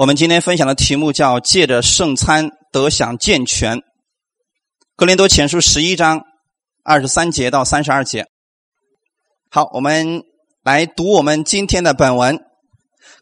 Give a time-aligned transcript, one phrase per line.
[0.00, 3.82] 我们今天分享的题目叫“借着圣餐得享健全”。
[4.96, 6.22] 格林多前书十一章
[6.82, 8.24] 二十三节到三十二节。
[9.50, 10.22] 好，我们
[10.64, 12.40] 来读我们今天的本文。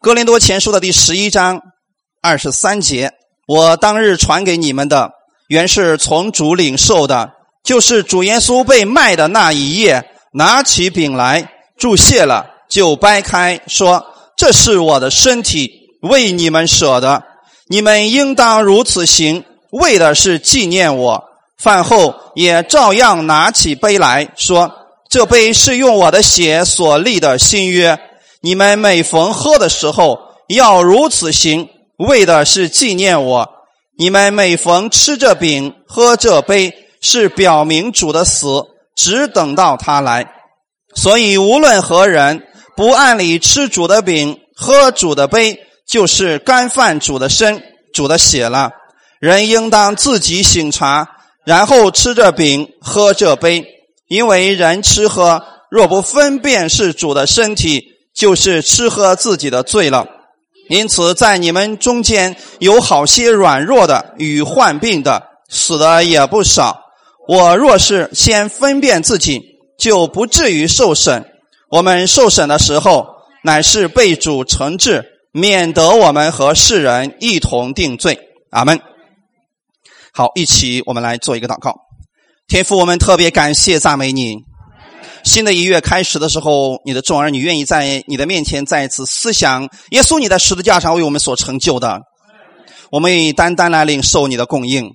[0.00, 1.60] 格林多前书的第十一章
[2.22, 3.10] 二十三节，
[3.48, 5.10] 我当日传给你们的，
[5.48, 7.32] 原是从主领受的，
[7.64, 17.22] 就是主耶稣被卖的那一夜，拿起饼来，注谢了，就掰开，说：“这是我的身体。”为你们舍的，
[17.68, 21.24] 你们应当如此行，为的是纪念我。
[21.56, 24.72] 饭后也照样拿起杯来说
[25.10, 27.98] ：“这杯是用我的血所立的新约。
[28.40, 33.48] 你们每逢喝的时候，要如此行，为的是纪念我。
[33.98, 38.62] 你们每逢吃这饼、喝这杯，是表明主的死，
[38.94, 40.30] 只等到他来。
[40.94, 42.44] 所以无论何人
[42.76, 48.70] 不按理吃主的饼、喝主的杯，就是干饭主的身、主的血了。
[49.18, 51.08] 人应当自己醒茶，
[51.44, 53.64] 然后吃这饼、喝这杯，
[54.06, 57.82] 因为人吃喝若不分辨是主的身体，
[58.14, 60.06] 就是吃喝自己的罪了。
[60.68, 66.82] 因此，在你们中间有好些软弱的与患病的，死的也不少。
[67.26, 69.40] 我若是先分辨自己，
[69.78, 71.24] 就不至于受审。
[71.70, 73.06] 我们受审的时候，
[73.42, 75.04] 乃是被主惩治。
[75.38, 78.18] 免得我们和世人一同定罪，
[78.50, 78.80] 阿门。
[80.12, 81.76] 好，一起我们来做一个祷告。
[82.48, 84.38] 天父，我们特别感谢赞美你。
[85.22, 92.00] 新的一月开始的时候，你的众儿女愿意在你的面前再一次思想耶稣你在十字架上为我们所成就的，
[92.90, 94.90] 我们愿意单单来领受你的供应，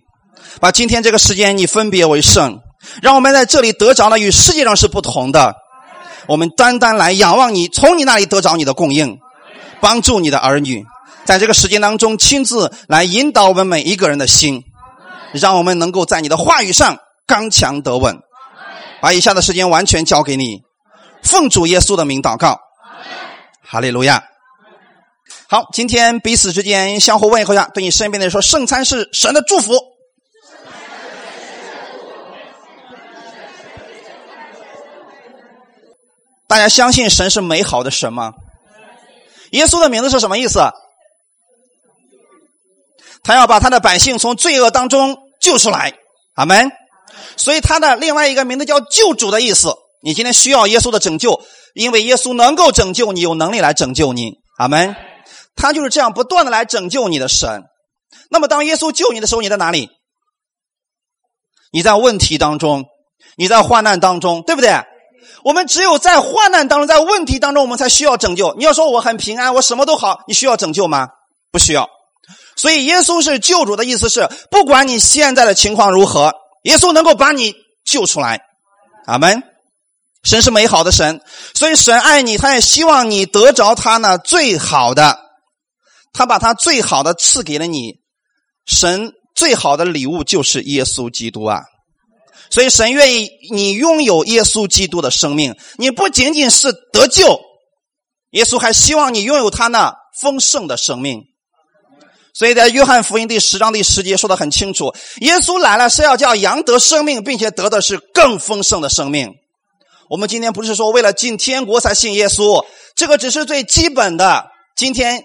[0.60, 2.60] 把今天这个时间你分别为圣，
[3.02, 5.56] 让我们在这里得着了与世界上是不同的。
[6.28, 9.20] 我们单单来仰望你，从你那里得着你的供应。
[9.84, 10.86] 帮助你的儿女，
[11.26, 14.64] 在这个时间当中亲自来引导我们每一个人的心，
[15.34, 18.18] 让我们能够在你的话语上刚强得稳。
[19.02, 20.62] 把以下的时间完全交给你，
[21.22, 22.62] 奉主耶稣的名祷告，
[23.62, 24.24] 哈利路亚。
[25.50, 29.74] 好，今天彼此之间相互问候一下，对你身边的人说：“圣餐是神的祝福。”
[36.48, 38.34] 大家相信神是美好的神吗？
[39.54, 40.60] 耶稣的名字是什么意思？
[43.24, 45.94] 他要把他的百姓从罪恶当中救出来，
[46.34, 46.72] 阿门。
[47.38, 49.76] 所以他的另外一个名字叫救主的意思。
[50.02, 51.40] 你今天需要耶稣的拯救，
[51.76, 54.96] 因为耶稣能够拯救你，有能力来拯救你，阿门。
[55.56, 57.64] 他就是这样不断的来拯救你的神。
[58.32, 59.90] 那么当耶稣救你的时候，你在哪里？
[61.72, 62.86] 你在问题当中，
[63.38, 64.72] 你在患难当中，对不对？
[65.44, 68.54] 我们只有在患难当中，在问题当中，我们才需要拯救。
[68.58, 71.08] 你要说我很平安，我什么都好，你需要拯救吗？
[71.52, 71.90] 不需要。
[72.56, 76.34] 所以耶稣是救主的意思是，不管你现在的情况如何，
[76.64, 78.42] 耶稣能够把你救出来。
[79.06, 79.44] 阿门。
[80.24, 81.22] 神是美好的神，
[81.54, 85.20] 所以神爱你，他也希望你得着他呢最好的，
[86.14, 87.96] 他把他最好的赐给了你。
[88.66, 91.64] 神最好的礼物就是耶稣基督啊。
[92.54, 95.56] 所以，神愿意你拥有耶稣基督的生命。
[95.80, 97.42] 你不仅仅是得救，
[98.30, 101.24] 耶稣还希望你拥有他那丰盛的生命。
[102.32, 109.34] 所以在约翰福音第十章第十节说的很清楚：耶稣来了是要叫羊得生命，并且得的是更丰盛的生命。
[110.12, 112.64] 我们今天不是说为了进天国才信耶稣，
[112.96, 114.46] 这个只是最基本的。
[114.76, 115.24] 今天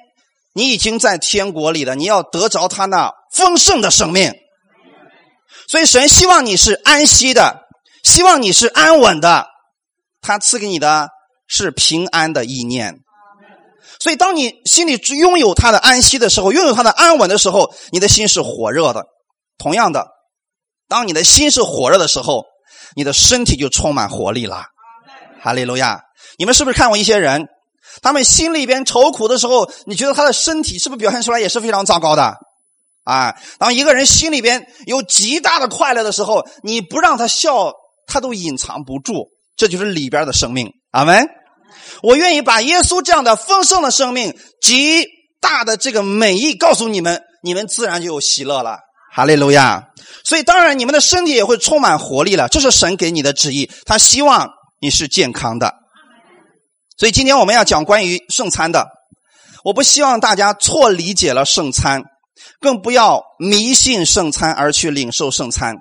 [0.54, 4.32] 你已经在天国里了，你要得着他那丰盛的生命。
[5.68, 7.60] 所以神希望你是安息的，
[8.02, 9.46] 希望你是安稳的，
[10.22, 11.08] 他赐给你的
[11.46, 13.00] 是平安的意念。
[14.00, 19.04] 所以当你心里拥有他的安息的时候，拥有他的安稳的时候，你的心是火热的。
[19.58, 20.06] 同样的，
[20.88, 22.44] 当你的心是火热的时候，
[22.94, 24.64] 你的身体就充满活力了。
[25.42, 26.00] 哈利路亚！
[26.38, 27.46] 你们是不是看过一些人，
[28.00, 32.36] 他们心里边愁苦的时候，你觉得他的身体是不是表现出来也是非常糟糕的？
[33.08, 37.72] 啊，当一个人心里边有极大的快乐的时候，你不让他笑，
[38.06, 39.28] 他都隐藏不住。
[39.56, 40.70] 这就是里边的生命。
[40.90, 41.26] 阿门。
[42.02, 45.06] 我愿意把耶稣这样的丰盛的生命、极
[45.40, 48.76] 大的这个美意告诉你们，你们自然就有喜乐了。
[49.10, 49.88] 哈利路亚。
[50.22, 52.46] 所以当然，你们的身体也会充满活力了。
[52.48, 54.50] 这是神给你的旨意，他希望
[54.82, 55.72] 你是健康的。
[56.98, 58.86] 所以今天我们要讲关于圣餐的，
[59.64, 62.02] 我不希望大家错理解了圣餐。
[62.60, 65.76] 更不要迷信圣餐而去领受圣餐。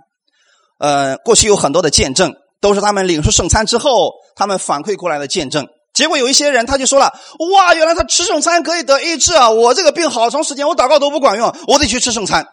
[0.80, 5.68] 呃，过去有很多的见证，都是他们领受圣餐之后，他们反馈过来的见证。
[5.94, 7.12] 结果有一些人他就说了
[7.56, 9.50] ：“哇，原来他吃圣餐可以得医治啊！
[9.50, 12.48] 我这个病好长时间，我祷告都不管用，我得去吃圣餐。”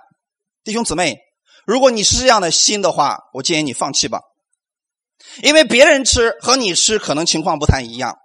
[0.64, 1.18] 弟兄姊妹，
[1.66, 4.20] 如果你是这样的心的话，我建议你放弃吧，
[5.42, 8.16] 因为别人吃和你吃可能情况不太一样。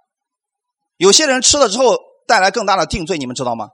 [0.96, 3.68] 有些人吃了之后带来更大的定罪，你们知道吗？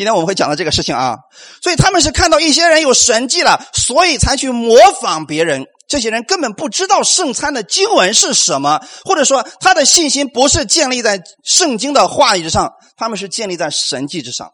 [0.00, 1.18] 今天我们会讲到这个事情啊，
[1.62, 5.66] 所以他们是看到一些人有神迹了，所以才去模仿别人。
[5.86, 14.48] 这些人根本不知道圣餐的经文是什么，或者说他的信心不是建立在圣经的话语之上，他们是建立在神迹之上。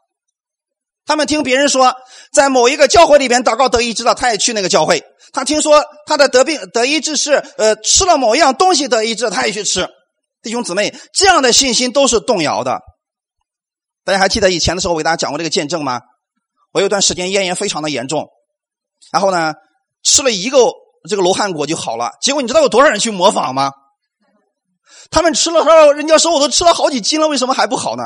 [1.05, 1.95] 他们听别人说，
[2.33, 5.05] 在某一个教会里边祷告得医治了，他也去那个教会。
[5.33, 9.87] 他听说他的得病得医治是呃吃了某一样东西得医治，他也去吃。
[10.43, 12.81] 弟兄姊妹，这样的信心都是动摇的。
[14.07, 16.01] 大家还记得以前的时候我给大家讲过这个见证吗？
[16.73, 18.27] 我有段时间咽炎非常的严重，
[19.13, 19.53] 然后呢
[20.03, 20.59] 吃了一个。
[21.09, 23.71] 这个罗汉果就好了，结果你知道有多少人去模仿吗？
[25.09, 28.03] 他们吃了后，人家说我都吃了好几斤了，为什么还不好呢？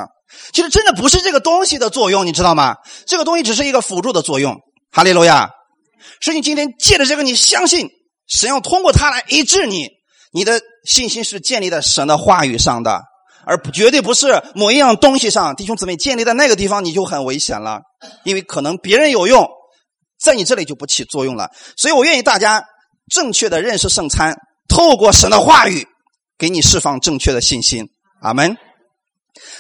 [0.53, 2.77] 其实真的不是这个东西的作用，你知道吗？
[3.07, 4.55] 这个东西只是一个辅助的作用。
[4.93, 5.49] 哈利路亚！
[6.21, 7.89] 所以你今天借着这个，你相信
[8.29, 9.87] 神要通过它来医治你，
[10.31, 13.01] 你的信心是建立在神的话语上的，
[13.51, 15.57] 而绝对不是某一样东西上。
[15.57, 17.83] 弟兄姊妹，建立在那个地方你就很危险了，
[18.25, 19.49] 因为可能别人有用，
[20.19, 21.51] 在你这里就不起作用了。
[21.77, 22.65] 所以我愿意大家。
[23.13, 24.37] 正确的认识圣餐，
[24.69, 25.89] 透过神的话语，
[26.39, 27.89] 给你释放正确的信心。
[28.23, 28.57] 阿门。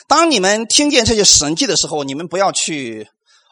[0.06, 3.08] 当你们听见这些神迹的时候，你们不要去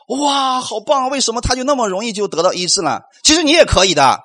[0.07, 1.11] 哇，好棒！
[1.11, 3.01] 为什么他就那么容易就得到医治了？
[3.25, 4.21] 其实你也可以的。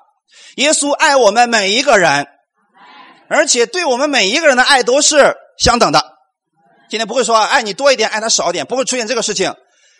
[0.58, 2.28] 耶稣爱我们每一个人，
[3.28, 6.04] 而且对我们每一个人的爱都是相等的。
[6.90, 9.56] 今天不会说爱你多一点，爱他少一点，不会出现这个事情。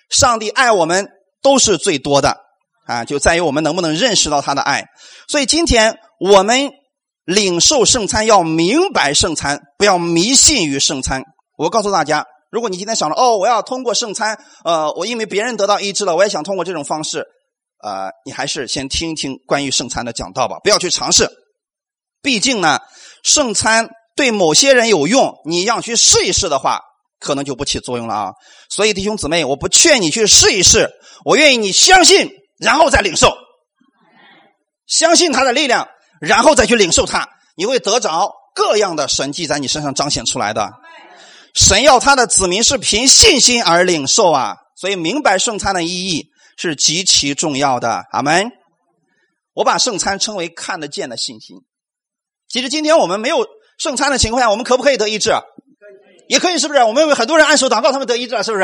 [0.10, 1.08] 上帝爱我们
[1.42, 2.38] 都是最多的。
[2.86, 4.84] 啊，就在于我们能不能认识到他的爱。
[5.30, 6.70] 所以今天我们
[7.24, 11.24] 领受圣餐，要明白圣餐，不要迷信于圣餐。
[11.58, 17.26] 我告诉大家，如果你今天想着哦，我要通过圣餐，呃，我因为别人得到医治了，我也想通过这种方式，
[17.82, 21.30] 呃，你还是先听一听关于圣餐的讲道吧，不要去尝试。
[22.22, 22.80] 毕竟呢，
[23.24, 26.82] 圣餐对某些人有用，你要去试一试的话，
[27.20, 28.32] 可能就不起作用了啊。
[28.70, 30.90] 所以弟兄姊妹，我不劝你去试一试，
[31.26, 32.32] 我愿意你相信。
[32.60, 33.36] 然后再领受，
[34.86, 35.90] 相信他的力量，
[36.22, 37.28] 然后再去领受他，
[37.58, 40.72] 你会得着各样的神迹在你身上彰显出来的。
[41.56, 48.06] 神要他的子民是凭信心而领受啊，所以明白圣餐的意义是极其重要的。
[48.12, 48.52] 阿门。
[49.56, 51.58] 我把圣餐称为看得见的信心。
[52.48, 53.46] 其实今天我们没有
[53.78, 55.32] 圣餐的情况下，我们可不可以得医治？
[56.30, 56.84] 也可以，是不是？
[56.84, 58.64] 我们有很多人按手祷告，他们得医治了，是不是？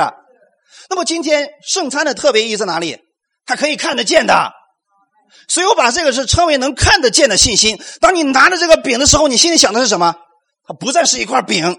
[0.89, 2.99] 那么今天圣餐的特别意义在哪里？
[3.45, 4.51] 它可以看得见的，
[5.47, 7.79] 所以我把这个是称为能看得见的信心。
[7.99, 10.15] 当你拿着这个饼的时候，你心里想的是什么？
[10.67, 11.77] 它不再是一块饼，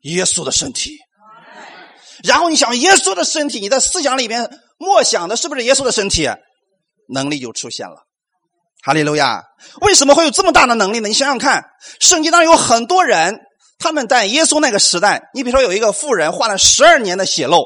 [0.00, 0.96] 耶稣的身体。
[2.24, 4.48] 然后你想耶稣的身体，你在思想里边
[4.78, 6.28] 默想的是不是耶稣的身体？
[7.08, 8.06] 能力就出现了。
[8.82, 9.44] 哈利路亚！
[9.80, 11.08] 为什么会有这么大的能力呢？
[11.08, 11.64] 你想想看，
[12.00, 13.38] 圣经当中有很多人，
[13.78, 17.64] 他们在耶稣那个时代，你比如说有一个妇人患了十二年的血漏。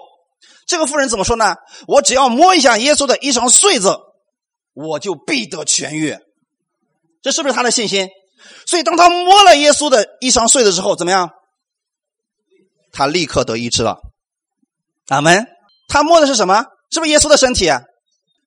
[0.67, 1.55] 这个妇人怎么说呢？
[1.87, 3.97] 我只要摸一下耶稣的衣裳穗子，
[4.75, 6.19] 我就必得痊愈。
[7.23, 8.09] 这是不是他的信心？
[8.67, 11.31] 所以当他摸了耶稣的衣裳穗子之后，怎么样？
[12.93, 13.99] 他立刻得医治了。
[15.09, 15.47] 阿门。
[15.89, 16.65] 他摸的是什么？
[16.91, 17.71] 是不是耶稣的身体？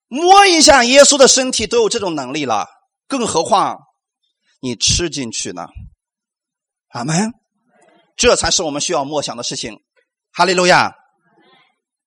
[0.10, 2.68] 摸一下耶稣的身体都有这种能力了，
[3.08, 3.78] 更何况
[4.60, 5.68] 你吃进去呢？
[6.90, 7.32] 阿门。
[8.18, 9.78] 这才是我们需要默想的事情。
[10.34, 10.92] 哈利路亚。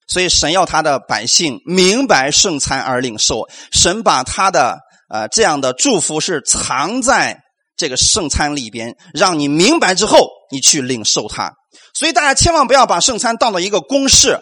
[0.08, 7.40] 所以神要他的百姓明白圣餐而领受，神把他的呃这样的祝福是藏在
[7.76, 11.52] 这个圣餐里边，让你明白之后，你去领受它。
[11.94, 14.38] 所以大家千万不要把圣餐当做一个公式。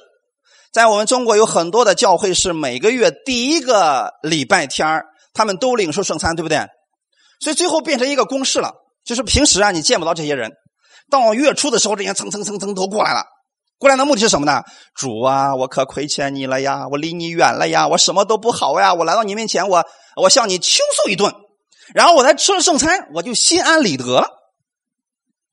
[0.73, 6.67] 在我们中国有很多的教会是每个月第一个礼拜天他们都领受圣餐，对不对？
[7.41, 8.75] 所以最后变成一个公式了，
[9.05, 10.53] 就是平时啊你见不到这些人，
[11.11, 13.25] 到月初的时候，这些蹭蹭蹭蹭都过来了。
[13.79, 14.62] 过来的目的是什么呢？
[14.95, 16.87] 主啊，我可亏欠你了呀！
[16.91, 17.89] 我离你远了呀！
[17.89, 18.93] 我什么都不好呀！
[18.93, 19.83] 我来到你面前，我
[20.17, 21.33] 我向你倾诉一顿，
[21.95, 24.29] 然后我才吃了圣餐，我就心安理得了。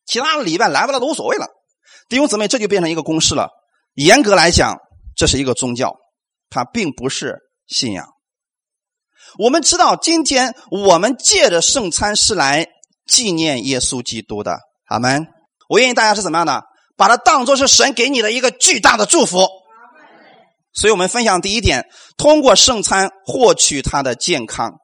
[0.06, 1.48] 其他的礼拜来不来都无所谓了。
[2.10, 3.48] 弟兄姊妹，这就变成一个公式了。
[3.96, 4.78] 严格来讲，
[5.18, 5.96] 这是一个宗教，
[6.50, 7.36] 它并不是
[7.68, 8.08] 信仰。
[9.40, 12.68] 我们知道，今天我们借着圣餐是来
[13.06, 14.60] 纪念耶稣基督的。
[14.86, 15.28] 阿门。
[15.68, 16.64] 我愿意大家是怎么样的？
[16.96, 19.46] 把它当做是神给你的一个巨大的祝福，
[20.72, 24.76] 所以我们分享第一点：通过圣餐获取他的健康。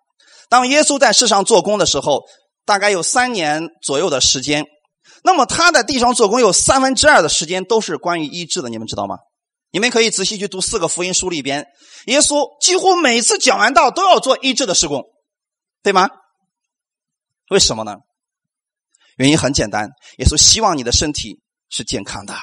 [0.49, 2.23] 当耶稣在世上做工的时候，
[2.65, 4.65] 大概有三年左右的时间。
[5.23, 9.15] 那么他在地上做工有三分之二的时间都是关于医治的，你们知道吗？
[9.73, 11.65] 你们可以仔细去读四个福音书里边，
[12.05, 15.03] 耶稣几乎每次讲完道都要做医治的施工，
[15.81, 16.09] 对吗？
[17.49, 17.95] 为什么呢？
[19.17, 19.89] 原因很简单，
[20.19, 21.39] 耶稣希望你的身体
[21.71, 22.35] 是健康的，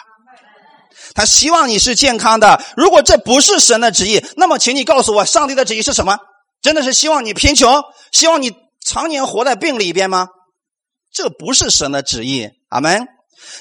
[1.15, 2.61] 他希望你是健康的。
[2.77, 6.19] 如果这不是神的旨意，那么请你告诉我，上帝的旨意是什么？
[6.61, 8.51] 真的是希望你贫穷，希望你
[8.85, 10.27] 常年活在病里边吗？
[11.13, 12.49] 这不是神的旨意。
[12.71, 13.07] 阿门！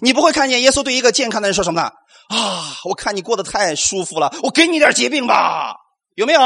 [0.01, 1.91] 你不会看见耶稣对一个健康的人说什么呢？
[2.29, 5.75] 啊，我看你过得太舒服了，我给你点疾病吧，
[6.15, 6.41] 有没有？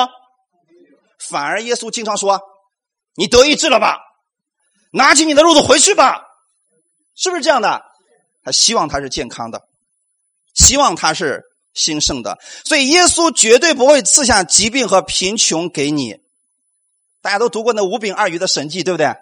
[1.30, 2.42] 反而耶稣经常说
[3.16, 4.00] ：“你得医治了吧？
[4.92, 6.22] 拿起你的褥子回去吧。”
[7.16, 7.82] 是不是这样的？
[8.44, 9.62] 他希望他是健康的，
[10.54, 16.16] 希望他是兴盛的，所以耶稣绝对不会赐下疾病和贫穷给你。
[17.22, 19.16] 大家都读过那五饼二鱼的神迹，对不对？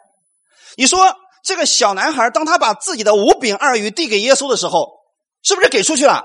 [0.77, 1.17] 你说。
[1.43, 4.99] 这个小男孩，当他把自己的五饼二鱼递给耶稣的时候，
[5.41, 6.23] 是不是给出去了？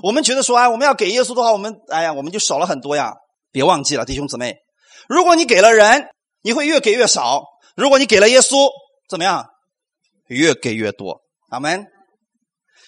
[0.00, 3.14] 我们觉得说，哎，我们要给耶稣的话，我们哎呀，我们就少了很多呀。
[3.50, 4.56] 别忘记了，弟兄姊妹，
[5.08, 6.08] 如果你给了人，
[6.42, 7.42] 你会越给越少；
[7.76, 8.68] 如果你给了耶稣，
[9.08, 9.46] 怎么样？
[10.28, 11.20] 越给越多。
[11.50, 11.86] 阿门。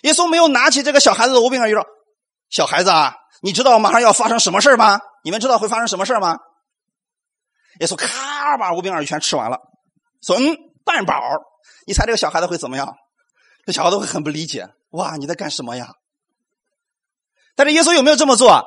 [0.02, 1.84] 耶稣没有拿起这个小孩子的无饼二鱼说
[2.50, 5.00] ：“小孩子啊，你知道马上要发生什么事吗？
[5.22, 6.38] 你们知道会发生什么事吗？”
[7.80, 9.58] 耶稣咔把无饼二鱼全吃完了，
[10.22, 11.18] 说：“嗯。”半饱，
[11.86, 12.94] 你猜这个小孩子会怎么样？
[13.64, 14.68] 这小孩子会很不理解。
[14.90, 15.94] 哇，你在干什么呀？
[17.56, 18.64] 但是耶稣有没有这么做？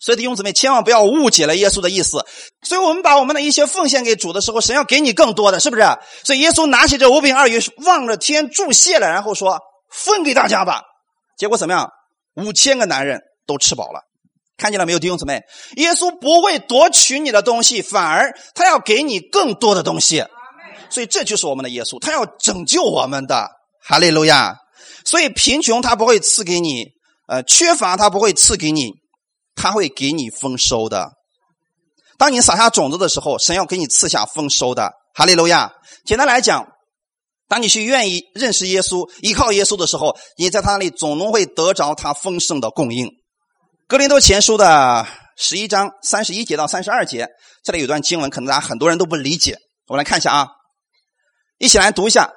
[0.00, 2.24] 所以弟兄姊妹，千万不要误解了耶稣的意思。
[2.62, 5.82] 所以我们把我们的一些奉献给主的时候，神要给你更多的，是不是？
[6.22, 9.58] 所以耶稣拿起这五饼二鱼，望着天祝谢了，然后说
[9.90, 10.82] ：“分给大家吧。”
[11.36, 11.90] 结果怎么样？
[12.36, 14.02] 五千个男人都吃饱了。
[14.56, 15.42] 看见了没有，弟兄姊妹？
[15.76, 20.24] 耶稣不会夺取你的东西，反而他要给你更多的东西。
[20.90, 23.48] 所以这就是我们的耶稣，他要拯救我们的，
[23.82, 24.56] 哈利路亚。
[25.04, 26.86] 所以贫穷他不会赐给你，
[27.28, 28.94] 呃，缺乏他不会赐给你，
[29.54, 31.12] 他会给你丰收的。
[32.16, 35.70] 当你撒下种子的时候，神要给你赐下丰收的，哈利路亚。
[36.04, 36.66] 简单来讲，
[37.46, 43.08] 当你去愿意认识耶稣、依靠耶稣的时候，你在他那里总能会得着他丰盛的供应。
[43.86, 45.06] 格林多前书的
[45.36, 47.28] 十一章三十一节到三十二节，
[47.62, 50.48] 这里有段经文，可能大家很多人都不理解，我们来看一下啊。
[51.58, 52.32] 一起来读一下。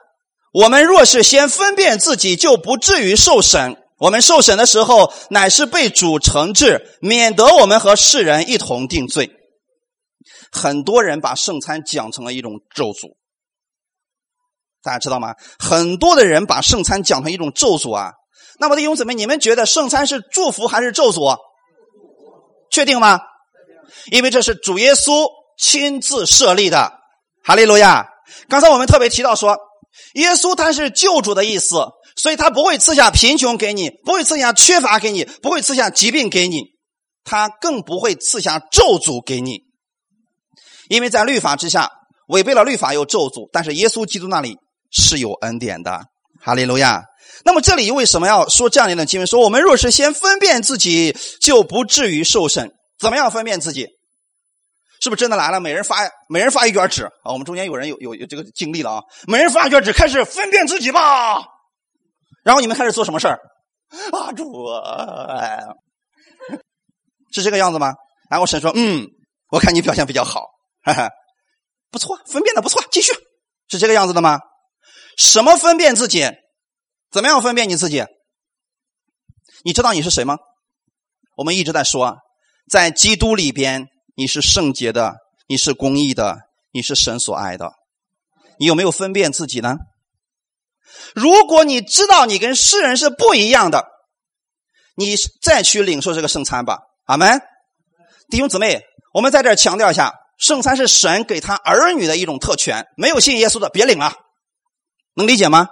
[0.53, 3.80] 我们若是先分辨自己，就不至于受审。
[4.01, 9.29] 我们受审的时候，乃是被主惩治，免得我们和世人一同定罪。
[10.51, 13.13] 很多人把圣餐讲成了一种咒诅，
[14.81, 15.35] 大家知道吗？
[15.59, 18.13] 很多的人把圣餐讲成一种咒诅啊。
[18.59, 21.37] 那么弟兄姊妹，你们觉得圣餐是祝福还是咒诅？
[22.71, 23.19] 确定吗？
[24.11, 25.29] 因为这是主耶稣
[25.59, 26.91] 亲自设立的。
[27.43, 28.07] 哈利路亚。
[28.49, 29.55] 刚才我们特别提到说，
[30.15, 31.85] 耶稣他是救主的意思，
[32.21, 36.65] 所以他不会赐下贫穷给你，不会赐下缺乏给你，不会赐下疾病给你，
[37.23, 39.61] 他更不会赐下咒诅给你。
[40.87, 41.89] 因为在律法之下，
[42.27, 44.55] 违背了律法有咒诅，但是耶稣基督那里
[44.91, 45.99] 是有恩典的。
[46.39, 47.01] 哈利路亚。
[47.43, 49.25] 那么这里为什么要说这样一段经文？
[49.25, 52.69] 说我们若是先分辨自己，就不至于受审。
[52.99, 53.87] 怎么样分辨自己？
[55.01, 55.59] 是不是真的来了？
[55.59, 55.97] 每人发，
[56.29, 57.31] 每人发一卷纸啊！
[57.31, 59.01] 我们中间有人有有有这个经历了啊！
[59.27, 61.43] 每人发一卷纸，开始分辨自己吧。
[62.43, 63.39] 然后你们开始做什么事儿？
[64.11, 64.67] 啊，主，
[67.31, 67.93] 是这个样子吗？
[68.29, 69.07] 然后神说：“嗯，
[69.49, 70.47] 我看你表现比较好，
[70.83, 71.09] 哈哈，
[71.89, 73.11] 不错，分辨的不错，继续。”
[73.69, 74.39] 是这个样子的吗？
[75.17, 76.29] 什么分辨自己？
[77.11, 78.05] 怎么样分辨你自己？
[79.63, 80.37] 你知道你是谁吗？
[81.35, 82.17] 我们一直在说，
[82.69, 83.87] 在基督里边。
[84.13, 85.15] 你是圣洁的，
[85.47, 86.37] 你是公义的，
[86.73, 87.71] 你是神所爱的。
[88.59, 89.77] 你有没有分辨自己呢？
[91.15, 93.85] 如果你知道你跟世人是不一样的，
[94.95, 96.79] 你再去领受这个圣餐吧。
[97.05, 97.41] 阿门，
[98.29, 98.81] 弟兄姊妹，
[99.13, 104.13] 我们在这儿强调一下，圣餐是神给他儿女的一种特权，没有信耶稣的别领了，
[105.15, 105.67] 能理解吗？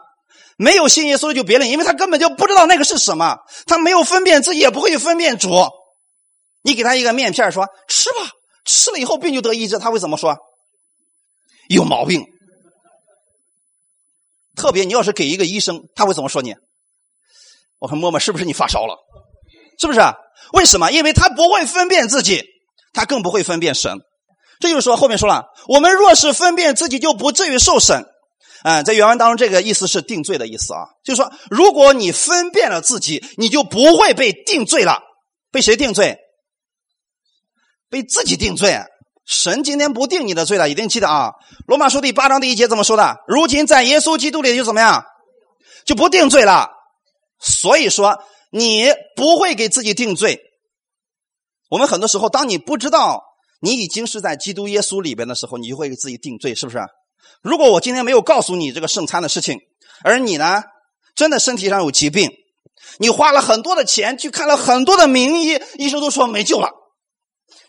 [0.58, 5.50] 没有信耶稣的就别领，因为他根本就不知道那个是什么，他没有分辨自己，也不会去分辨主。
[6.64, 8.32] 你给他一个面片，说吃吧。
[8.66, 10.38] 吃了以后病就得医治，他会怎么说？
[11.70, 12.26] 有毛病。
[14.60, 16.54] 特别你要是给一个医生，他会怎么说你？
[17.80, 18.98] 我看摸摸是不是你发烧了？
[19.80, 20.02] 是不是？
[20.52, 20.92] 为什么？
[20.92, 22.44] 因为他不会分辨自己，
[22.92, 23.98] 他更不会分辨神。
[24.60, 28.04] 这就是说后面说了，我们若是分辨自己，就不至于受审。
[28.64, 30.82] 嗯，在原文当中，这个意思是定罪的意思啊。
[31.06, 35.00] 就是说，如果你分辨了自己，你就不会被定罪了。
[35.50, 36.18] 被谁定罪？
[37.90, 38.78] 被自己定罪，
[39.30, 41.34] 神今天不定你的罪了，一定记得啊！
[41.68, 43.18] 罗马书第八章第一节怎么说的？
[43.28, 45.04] 如今在耶稣基督里就怎么样？
[45.86, 46.72] 就不定罪了。
[47.40, 50.42] 所以说，你不会给自己定罪。
[51.70, 53.22] 我们很多时候，当你不知道
[53.62, 56.80] 你已经是在基督耶稣里边的时候，你就会给自己定罪，是不是？
[57.44, 59.60] 如果我今天没有告诉你这个圣餐的事情，
[60.04, 60.64] 而你呢，
[61.14, 62.32] 真的身体上有疾病，
[62.98, 66.72] 你花了很多的钱去看了很多的名医，医生都说没救了。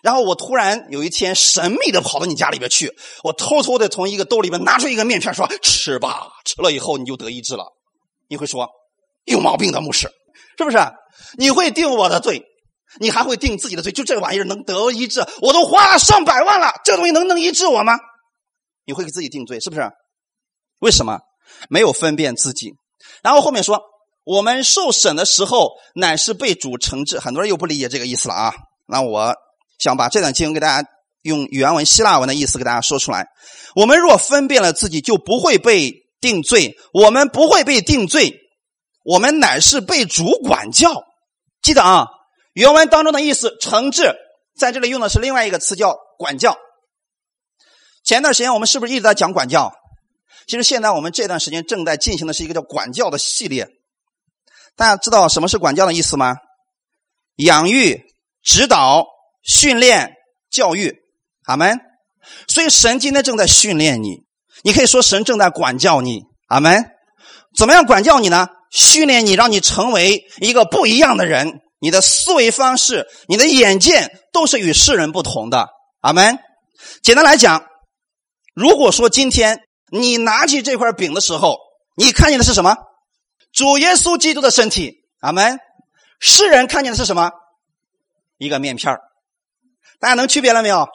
[0.03, 2.91] 然后我突然有一天神秘的跑到你家里边去，
[3.23, 7.67] 我偷偷的从一个兜里面拿出一个面片，说吃吧，吃了以后你就得医治了。
[8.29, 8.67] 你会说
[9.27, 10.11] 有毛病的牧师，
[10.57, 10.79] 是不是？
[11.37, 12.43] 你会定我的罪，
[12.99, 13.93] 你还会定自己的罪？
[13.93, 15.21] 就这玩意儿能得医治？
[15.43, 17.99] 我都花了上百万了，这东西能能医治我吗？
[18.87, 19.83] 你会给自己定罪，是不是？
[20.79, 21.19] 为什么
[21.69, 22.73] 没有分辨自己？
[23.23, 23.83] 然后后面说
[24.25, 28.55] 我们受审的时候乃是被主惩治，很多人又不理解这个意思了啊。
[28.89, 29.35] 那我。
[29.81, 30.89] 想把这段经文给大家
[31.23, 33.27] 用原文希腊文的意思给大家说出来。
[33.75, 36.77] 我们若分辨了自己，就不会被定罪。
[36.93, 38.39] 我们不会被定罪，
[39.05, 41.03] 我们乃是被主管教。
[41.63, 42.09] 记得啊，
[42.53, 44.15] 原文当中的意思，惩治
[44.57, 46.59] 在这里用的是另外一个词，叫管教。
[48.05, 49.73] 前段时间我们是不是一直在讲管教？
[50.47, 53.69] 其实现在我们这段时间正在进行的是一个叫管教的系列。
[54.77, 56.37] 大家知道什么是管教的意思吗？
[57.37, 58.03] 养育、
[58.43, 59.07] 指导。
[59.43, 60.15] 训练、
[60.51, 60.97] 教育，
[61.45, 61.81] 阿门。
[62.47, 64.25] 所以神今天正在训练你，
[64.63, 66.85] 你可以说神正在管教你，阿门。
[67.57, 68.49] 怎么样管教你呢？
[68.71, 71.61] 训练你，让你成为一个不一样的人。
[71.81, 75.69] 你的思维方式、你的眼界都是与世人不同的，
[76.03, 76.39] 阿门。
[77.03, 77.65] 简单来讲，
[78.55, 81.59] 如果说今天你拿起这块饼的时候，
[81.97, 82.77] 你看见的是什么？
[83.53, 85.59] 主耶稣基督的身体，阿门。
[86.21, 87.33] 世人看见的是什么？
[88.37, 89.01] 一个面片儿。
[90.01, 90.89] 大家能区别了没有？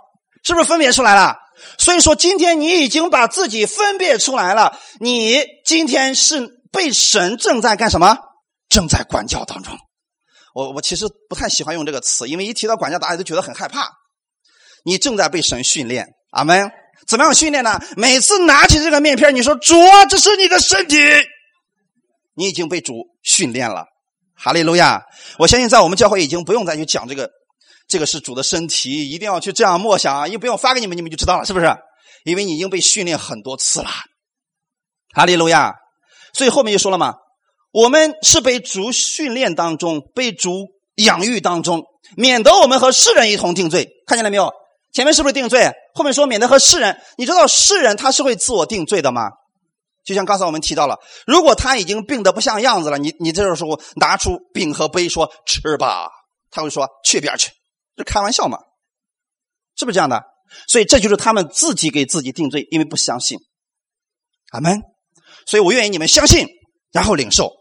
[0.44, 1.36] 是不是分别出来了？
[1.78, 4.78] 所以说，今天你已经把自己分别出来了。
[5.00, 8.18] 你今天是被神正在干什么？
[8.68, 9.78] 正在管教当中。
[10.54, 13.90] 我我其实不太喜欢用这个词，因为一提到管教，大家都觉得很害怕。
[14.84, 16.70] 你正在被神训练，阿门。
[17.08, 17.80] 怎么样训练呢？
[17.96, 20.98] 每次拿起这个面片，你说主啊，这是你的身体，
[22.36, 23.86] 你已经被主训练了。
[24.36, 25.02] 哈利路亚！
[25.38, 27.30] 我相信在我们教会已经不用再去讲这个。
[27.88, 30.28] 这个是主的身体，一定要去这样默想啊！
[30.28, 31.76] 又不用发给你们，你们就知道了，是不是？
[32.24, 33.90] 因为你已经被训练很多次了，
[35.14, 35.74] 哈利路亚！
[36.34, 37.14] 所以后面就说了嘛，
[37.72, 41.84] 我们是被主训练当中，被主养育当中，
[42.18, 43.90] 免得我们和世人一同定罪。
[44.08, 44.52] 看见了没有？
[44.92, 45.72] 前面是不是定罪？
[45.94, 49.30] 后面说免得和世人，你知道世人他是会自我定罪的吗？
[50.04, 56.10] 就像刚才我们提到了，如果他已经病得不像样子了，你你这时候拿出饼和杯说吃吧，
[56.50, 57.52] 他会说去边去。
[57.98, 58.60] 是开玩笑嘛？
[59.76, 60.24] 是不是这样的？
[60.68, 63.38] 所以这就是他们自己给自己定罪，因为不相信。
[64.52, 64.82] 阿门。
[65.46, 66.48] 所以我愿意你们相信，
[66.92, 67.52] 然后领受。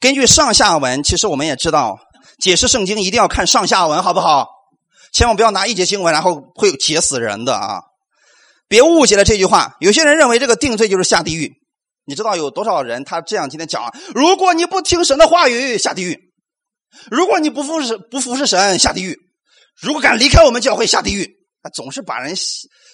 [0.00, 1.98] 根据上下文，其实我们也知道，
[2.38, 4.46] 解释圣经一定要看上下文，好不好？
[5.12, 7.80] 千万不要拿一节经文，然后会解死人的啊！
[8.68, 9.76] 别误解了这句话。
[9.80, 11.52] 有些人认为这个定罪就是下地狱。
[12.04, 13.92] 你知道有多少人他这样今天讲啊？
[14.14, 16.27] 如果你不听神的话语，下地狱。
[17.10, 19.18] 如果你不服侍不服侍神下地狱，
[19.80, 22.34] 如果敢离开我们教会下地狱，他总是把人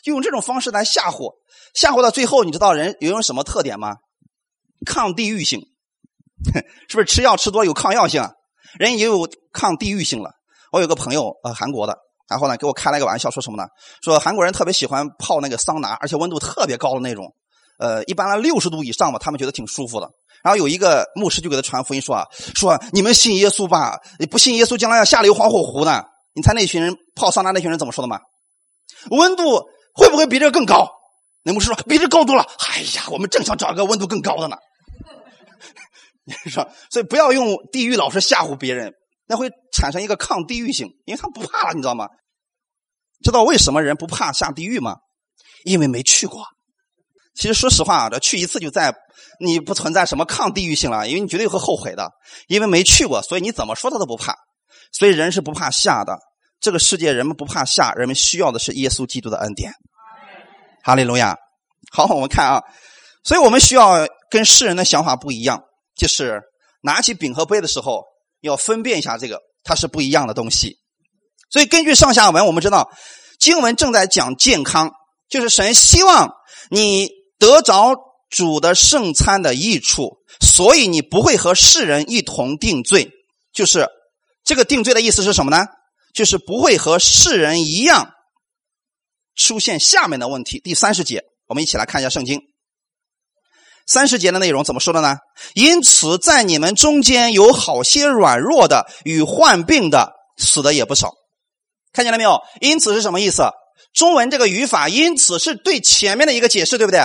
[0.04, 1.34] 用这种方式来吓唬，
[1.74, 3.96] 吓唬到最后，你知道人有一种什么特点吗？
[4.86, 5.60] 抗地域性，
[6.88, 8.20] 是不是吃药吃多有抗药性？
[8.22, 8.32] 啊
[8.78, 10.32] 人也有抗地域性了。
[10.72, 11.96] 我有个朋友呃韩国的，
[12.28, 13.68] 然后呢给我开了一个玩笑，说什么呢？
[14.02, 17.32] 说韩国人特别喜欢泡那个桑拿，而且温度特别高的那种，
[17.78, 20.10] 呃一般呢六十度以上吧，他们觉得挺舒服的。
[20.42, 26.02] 然后有一个牧师就给他传福音说啊，说你们信耶稣吧，你不信耶稣将来要下流黄火湖呢。
[26.34, 28.18] 你猜那群人泡桑拿那群人怎么说的吗？
[29.10, 29.62] 温度
[29.94, 30.90] 会不会比这更高？
[31.44, 32.44] 那牧师说比这高多了。
[32.68, 34.56] 哎呀，我们正想找个温度更高的呢。
[36.44, 38.92] 你说，所以不要用地狱老是吓唬别人，
[39.26, 42.08] 那会产生一个抗地狱性，因为他不怕了，你知道吗？
[43.22, 44.96] 知道为什么人不怕下地狱吗？
[45.64, 46.44] 因为没去过。
[47.34, 48.94] 其实说实话啊，这去一次就在，
[49.40, 52.08] 你不存在什么抗地域性了，因为你绝对会后悔的，
[52.46, 54.36] 因为没去过，所以你怎么说他都不怕。
[54.92, 56.16] 所以人是不怕下的，
[56.60, 59.72] 这个世界人们不怕下，人们需要的是耶稣基督的恩典。
[60.84, 61.36] 哈利路亚。
[61.90, 62.62] 好，我们看啊，
[63.24, 65.60] 所以我们需要跟世人的想法不一样，
[65.96, 66.40] 就是
[66.82, 68.04] 拿起饼和杯的时候
[68.42, 70.78] 要分辨一下这个，它是不一样的东西。
[71.50, 72.88] 所以根据上下文，我们知道
[73.40, 74.92] 经文正在讲健康，
[75.28, 76.30] 就是神希望
[76.70, 77.23] 你。
[77.44, 77.94] 得着
[78.30, 83.10] 主的圣餐的益处，所以你不会和世人一同定罪。
[83.52, 83.86] 就是
[84.44, 85.66] 这个定罪的意思是什么呢？
[86.14, 88.14] 就是不会和世人一样
[89.36, 90.58] 出现下面的问题。
[90.58, 92.40] 第三十节，我们一起来看一下圣经。
[93.86, 95.18] 三十节的内容怎么说的呢？
[95.52, 101.12] 因此，在你们中间有好些软弱的与患病的，死的也不少。
[101.92, 102.40] 看见了没有？
[102.62, 103.42] 因此是什么意思？
[103.92, 107.00] 中文这个语法，因此是对前面的一个解释，对不对？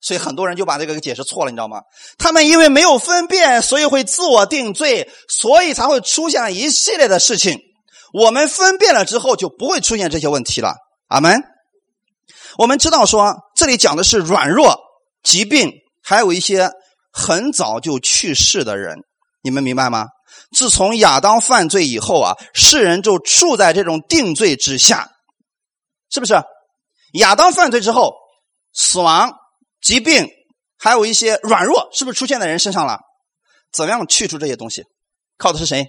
[0.00, 1.80] 所以很多人就把这个给解释错了，你知道吗？
[2.18, 7.58] 他们因为没有分辨，所以会自我定罪，所以才会出现一系列的事情。
[8.12, 10.74] 我们分辨了之后，就不会出现这些问题了。
[11.08, 11.42] 阿门。
[12.58, 14.78] 我们知道说，这里讲的是软弱、
[15.22, 16.70] 疾病，还有一些
[17.12, 18.96] 很早就去世的人，
[19.42, 20.06] 你们明白吗？
[20.56, 25.10] 自从亚当犯罪以后啊，世人就处在这种定罪之下，
[26.10, 26.40] 是不是？
[27.14, 28.14] 亚当犯罪之后，
[28.72, 29.32] 死亡。
[29.80, 30.28] 疾病，
[30.78, 32.98] 还有一些软弱，是不是出现在人身上了？
[33.72, 34.84] 怎么样去除这些东西？
[35.36, 35.86] 靠的是谁？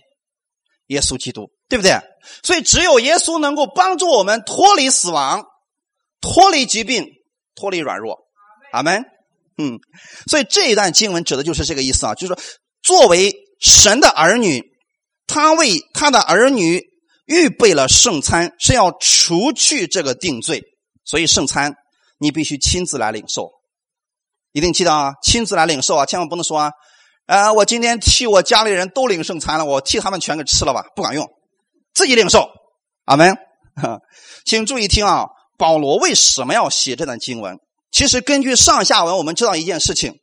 [0.87, 1.99] 耶稣基督，对不对？
[2.43, 5.45] 所以只有耶稣能够帮助我们脱离死亡、
[6.19, 7.05] 脱离疾病、
[7.55, 8.17] 脱离软弱。
[8.71, 9.03] 阿门。
[9.57, 9.79] 嗯，
[10.27, 12.39] 所以这一段经文指的就是这个意思啊，就是说，
[12.81, 14.63] 作为神的儿女，
[15.27, 16.81] 他为他的儿女
[17.25, 20.63] 预备了圣餐，是要除去这个定罪。
[21.03, 21.75] 所以圣餐
[22.19, 23.51] 你必须亲自来领受。
[24.59, 26.71] 一定记得啊，亲自来领受啊，千万不能说啊，
[27.27, 31.25] 呃，我今天替我家里人都领圣餐了，我替他们全给吃了吧，不管用，
[31.93, 32.49] 自己领受。
[33.05, 33.37] 阿门。
[34.45, 37.57] 请注意听啊，保罗为什么要写这段经文？
[37.91, 40.19] 其实根据上下文，我们知道一件事情，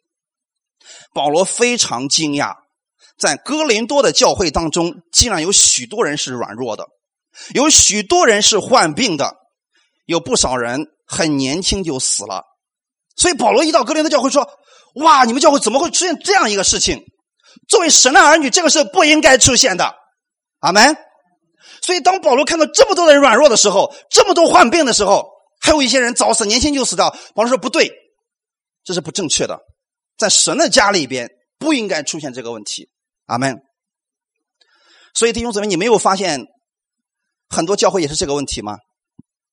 [1.14, 2.57] 保罗非常惊讶，
[3.18, 6.85] 在哥林多的教会当中，竟然有许多人是软弱的，
[7.55, 9.35] 有许多人是患病的，
[10.05, 12.44] 有不少人很年轻就死了。
[13.16, 14.48] 所以保罗一到格林的教会说
[15.02, 17.02] ：“哇，你们教会怎么会出现这样一个事情？
[17.68, 19.94] 作为神的儿女，这个是不应该出现的。”
[20.61, 20.96] 阿门。
[21.83, 25.29] 所以当保罗看到这么多的人软弱的时候，这么多患病的时候，
[25.61, 27.90] 还有一些人早死，年轻就死掉，保罗说不对，
[28.85, 29.59] 这是不正确的，
[30.18, 32.88] 在神的家里边不应该出现这个问题。
[33.26, 33.57] 阿门。
[35.14, 36.44] 所以弟兄姊妹，你没有发现
[37.48, 38.76] 很多教会也是这个问题吗？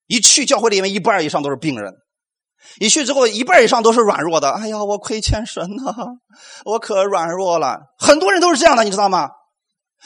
[0.07, 1.93] 一去教会里面，一半以上都是病人。
[2.79, 4.51] 一去之后，一半以上都是软弱的。
[4.51, 5.93] 哎呀，我亏欠神呐，
[6.65, 7.79] 我可软弱了。
[7.97, 9.29] 很多人都是这样的，你知道吗？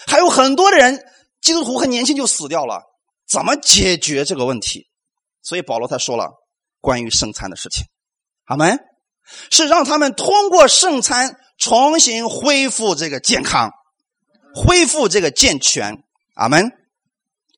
[0.06, 1.00] 还有很多的人，
[1.42, 2.84] 基督徒很年轻就死掉了。
[3.28, 4.88] 怎么解决这个问题？
[5.42, 6.32] 所以保罗才说了
[6.82, 7.86] 关于圣餐的事情。
[8.46, 8.80] 阿门。
[9.52, 13.72] 是让他们通过圣餐重新恢复这个健康，
[14.56, 15.98] 恢复这个健全。
[16.36, 16.72] 阿门。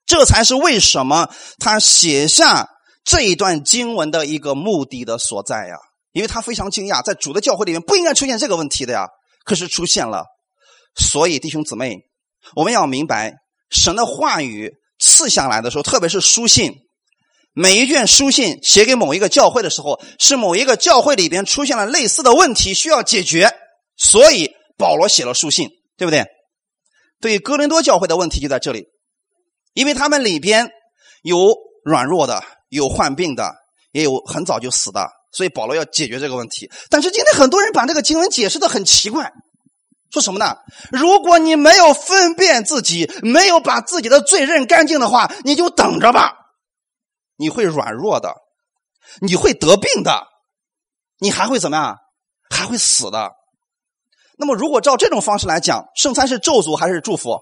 [0.07, 2.67] 这才是为什么他写下。
[3.09, 5.77] 这一段经文的一个目的的所在呀，
[6.11, 9.07] 因为他非常惊讶，在主的教会里面不应该出现这个问题的呀，
[9.43, 10.25] 可是出现了。
[10.95, 12.01] 所以弟兄姊妹，
[12.55, 13.33] 我们要明白，
[13.71, 16.71] 神的话语赐下来的时候，特别是书信，
[17.51, 23.49] 每一卷书信写给某一个教会的时候，是某一个教会里边出现了类似的问题需要解决，
[23.97, 25.67] 所以保罗写了书信，
[25.97, 26.27] 对不对？
[27.19, 28.85] 对哥林多教会的问题就在这里，
[29.73, 30.69] 因为他们里边
[31.23, 32.43] 有软弱的。
[32.69, 33.53] 有患病的，
[33.91, 36.69] 也有很早就死的，所以保罗要解决这个问题。
[36.89, 39.32] 但是今天很多人把这个经文解释的很奇怪，
[40.12, 40.55] 说什么呢？
[40.91, 46.34] 如果你没有分辨自己，没有把自己的罪认干净的话，你就等着吧，
[47.36, 48.36] 你会软弱的，
[49.21, 50.27] 你会得病的，
[51.19, 51.97] 你还会怎么样？
[52.49, 53.32] 还会死的。
[54.38, 57.39] 那么，如果照这种方式来讲，圣餐是咒诅还是祝福？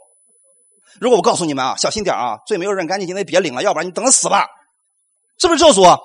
[1.00, 4.48] 如果我告诉你们啊，小心点啊，罪没有认干净，今天别领了，要不然你等着死吧。
[5.40, 6.00] 是不是咒诅？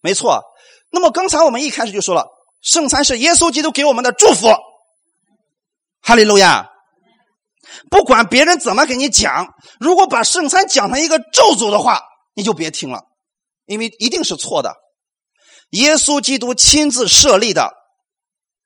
[0.00, 0.42] 没错。
[0.90, 2.26] 那么刚才我们一开始就说了，
[2.62, 4.48] 圣餐是耶稣基督给我们的祝福。
[6.00, 6.70] 哈利路亚！
[7.90, 12.00] 不管别人怎么给你讲，如果把圣餐讲成一个咒诅的话，
[12.34, 13.02] 你就别听了，
[13.66, 14.74] 因为一定是错的。
[15.70, 17.70] 耶稣基督亲自设立的，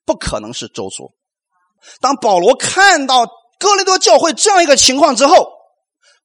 [0.05, 1.12] 不可能是咒诅。
[2.01, 3.27] 当保罗看到
[3.59, 5.51] 哥林多教会这样一个情况之后，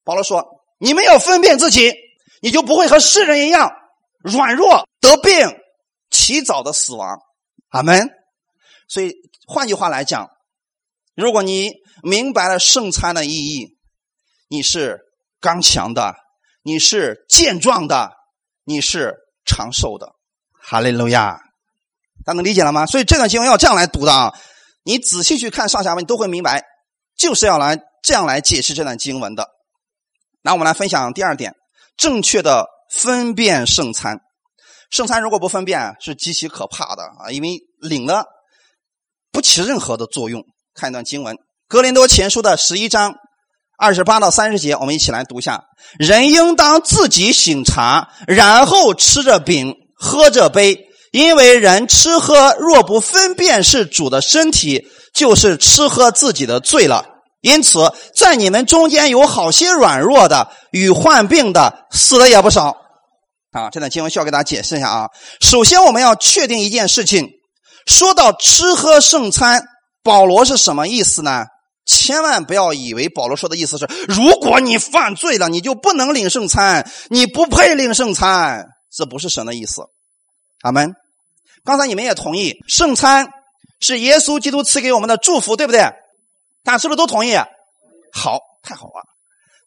[0.03, 0.45] 保罗说
[0.77, 1.91] ：“你们要分辨自己。”
[2.41, 3.71] 你就不会和世人一样
[4.19, 5.33] 软弱得病，
[6.09, 7.19] 起早的死亡。
[7.69, 8.09] 阿门。
[8.87, 9.13] 所以
[9.47, 10.29] 换句话来讲，
[11.15, 11.71] 如果你
[12.03, 13.77] 明白了圣餐的意义，
[14.47, 14.99] 你是
[15.39, 16.15] 刚强的，
[16.63, 18.11] 你是健壮的，
[18.63, 20.13] 你是长寿的。
[20.61, 21.39] 哈利路亚！
[22.25, 22.85] 大家能理解了吗？
[22.85, 24.33] 所以这段经文要这样来读的啊！
[24.83, 26.63] 你仔细去看上下文，你都会明白，
[27.17, 29.49] 就是要来这样来解释这段经文的。
[30.41, 31.53] 那我们来分享第二点。
[31.97, 34.19] 正确的分辨圣餐，
[34.89, 37.31] 圣餐如果不分辨是极其可怕的啊！
[37.31, 38.25] 因为领了
[39.31, 40.43] 不起任何的作用。
[40.73, 41.35] 看一段经文，
[41.67, 43.15] 《格林多前书》的十一章
[43.79, 45.63] 二十八到三十节，我们一起来读一下：
[45.97, 57.16] 人应当自己醒茶，然后吃着饼，喝着杯，因为人吃喝若不分辨是主的身体，就是吃喝自己的罪了。
[57.41, 62.75] 因此，在你们中间有好些软弱的与患病的，死的也不少。
[63.51, 65.07] 啊，这段经文需要给大家解释一下啊。
[65.39, 67.29] 首先，我们要确定一件事情：
[67.85, 69.63] 说到吃喝圣餐，
[70.03, 71.45] 保罗是什么意思呢？
[71.85, 78.65] 千万不要以为保罗说的意思是，如果你犯罪了，你就不能领圣餐，你不配领圣餐。
[78.91, 79.83] 这不是神的意思。
[80.63, 80.93] 阿门。
[81.63, 83.27] 刚才你们也同意，圣餐
[83.79, 85.81] 是耶稣基督赐给我们的祝福，对不对？
[86.63, 87.35] 大家是不是都同意？
[88.13, 89.03] 好，太好了，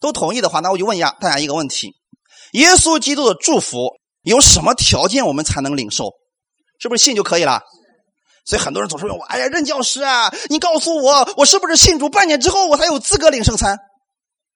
[0.01, 1.95] 都同意的话，那我就问一下大家一个问题：
[2.53, 6.11] 耶稣基督的祝福有什么条件我们才能领受？
[6.79, 7.63] 是不是信就可以了？
[8.47, 13.79] 所以很多人总是问：“我哎呀，任教师啊，你告诉我，我是不是信主半年之后我才有资格领圣餐？”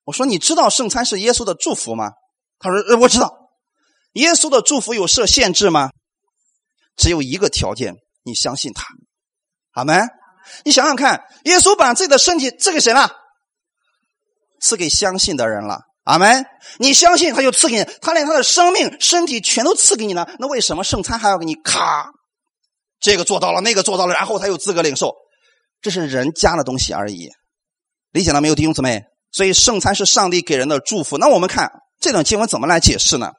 [0.05, 2.13] 我说：“你知道圣餐是耶稣的祝福吗？”
[2.59, 3.51] 他说：“呃，我知道。”
[4.15, 5.91] 耶稣的祝福有设限制吗？
[6.97, 8.87] 只有一个条件，你相信他。
[9.73, 10.09] 阿门。
[10.65, 13.11] 你想想看，耶稣把自己的身体赐给谁了？
[14.61, 15.81] 赐给相信的人了。
[16.05, 16.45] 阿门。
[16.79, 20.29] 你相信他就赐给你，他连他的生命、身体全都赐给你了。
[20.39, 22.11] 那为什么圣餐还要给你咔？
[23.01, 25.15] 这个做到了，那个做到了，然后才有资格领受。
[25.83, 27.29] 这是人加的东西而已。
[28.13, 29.03] 理解了没有，弟兄姊妹？
[29.33, 31.19] 所以圣餐是上帝给人的祝福。
[31.19, 33.33] 那我们看这段经文怎么来解释呢？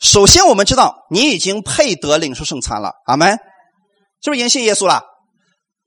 [0.00, 2.92] 首先，我们知道你已经配得领受圣餐了。
[3.06, 3.38] 阿门。
[4.20, 5.02] 是不是已经信耶稣了？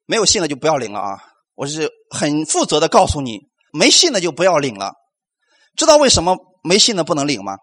[0.05, 1.19] 没有信的就不要领了啊！
[1.55, 3.39] 我是很负责的告诉你，
[3.71, 4.93] 没信的就不要领了。
[5.77, 7.57] 知道为什么没信的不能领吗？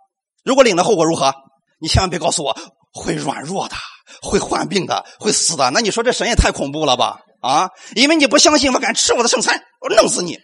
[0.44, 1.35] 如果领了，后果如何？
[1.81, 2.57] 你千万别告诉我
[2.92, 3.77] 会软弱的，
[4.22, 5.70] 会患病的，会死的。
[5.70, 7.20] 那你说这神也太恐怖了吧？
[7.40, 7.68] 啊！
[7.94, 10.38] 因为你不相信，我敢吃我的圣餐，我弄死你！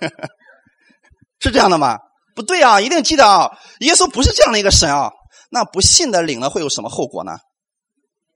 [1.40, 1.98] 是这样的吗？
[2.34, 2.80] 不对啊！
[2.80, 3.50] 一定记得啊！
[3.80, 5.10] 耶稣不是这样的一个神啊！
[5.50, 7.32] 那不信的领了会有什么后果呢？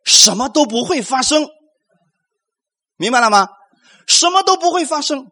[0.05, 1.47] 什么都不会发生。
[2.99, 3.49] 明白了吗？
[4.07, 5.27] 什么都不会发生。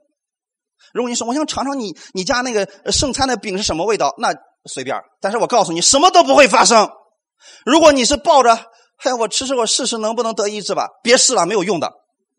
[0.92, 4.96] 如果你说我想尝尝你你家那个剩餐的饼是什么味道，那随便。
[5.20, 6.88] 但是我告诉你，什么都不会发生。
[7.64, 8.54] 如果你是抱着，
[9.04, 10.88] 哎，我吃吃我试试能不能得医治吧？
[11.02, 11.92] 别试了，没有用的。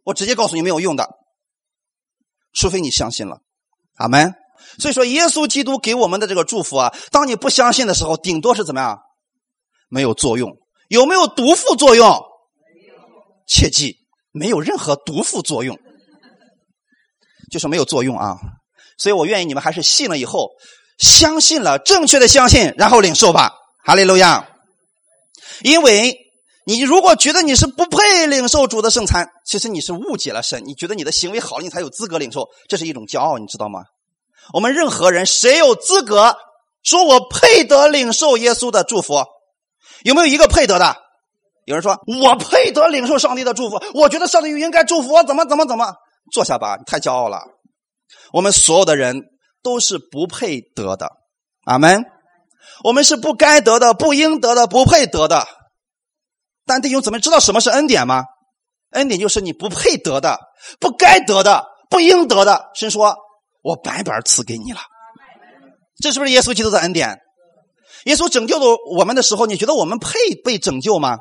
[0.06, 1.08] 我直接告诉你，没有用的。
[2.54, 3.40] 除非你相信了，
[3.98, 4.34] 阿门。
[4.80, 9.00] 所以说，耶稣基督给我们的这个祝福啊，当你不相信的时候，顶多是怎么样？
[9.90, 10.58] 没有作用。
[10.88, 12.20] 有没有毒副作用？
[13.48, 13.98] 切记。
[14.32, 15.78] 没有任何毒副作用，
[17.52, 18.38] 就是没有作用啊！
[18.98, 20.50] 所以我愿意你们还是信了以后，
[20.98, 23.52] 相信了，正确的相信，然后领受吧。
[23.84, 24.50] 哈利路亚！
[25.63, 26.18] 因为
[26.66, 30.63] 你如果觉得你是不配领受主的圣餐，其实你是误解了神。
[30.66, 33.84] 你觉得你的行为好了，你才有资格领受，这是一种骄傲，你知道吗？
[34.54, 36.36] 我们任何人谁有资格
[36.84, 39.24] 说我配得领受耶稣的祝福？
[40.04, 40.96] 有没有一个配得的？
[41.67, 45.93] 有人说：“我配得领受上帝的祝福，我觉得上帝应该祝福我，怎么怎么怎么？”
[46.32, 47.41] 坐下吧，你太骄傲了。
[48.32, 49.21] 我们所有的人
[49.62, 51.10] 都是不配得的，
[51.65, 52.06] 阿门。
[52.86, 55.45] 我们是不该得的，不应得的，不配得的。
[56.65, 58.23] 但弟兄姊妹知道什么是恩典吗？
[58.91, 60.39] 恩典就是你不配得的、
[60.80, 62.69] 不该得的、不应得的。
[62.75, 63.13] 神说
[63.62, 64.80] ：“我白白赐给你了。”
[66.01, 67.19] 这是不是耶稣基督的恩典？
[68.06, 70.13] 耶稣拯救了我们的时候，你觉得我们配
[70.45, 71.17] 被拯救吗？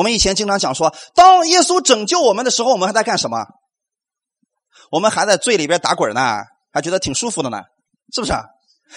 [0.00, 3.36] 我们以前经常讲说，当耶稣拯救我们的时候，我们还在干什么？
[4.90, 6.38] 我们还在罪里边打滚呢，
[6.72, 7.60] 还觉得挺舒服的呢，
[8.14, 8.32] 是不是？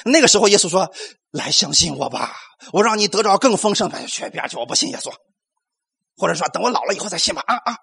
[0.05, 0.89] 那个时候，耶稣说
[1.29, 2.31] ：“来相信我吧，
[2.71, 5.11] 我让你得着更丰盛。”的，去别去，我不信耶稣。
[6.15, 7.43] 或者说，等我老了以后再信吧。
[7.45, 7.75] 啊啊！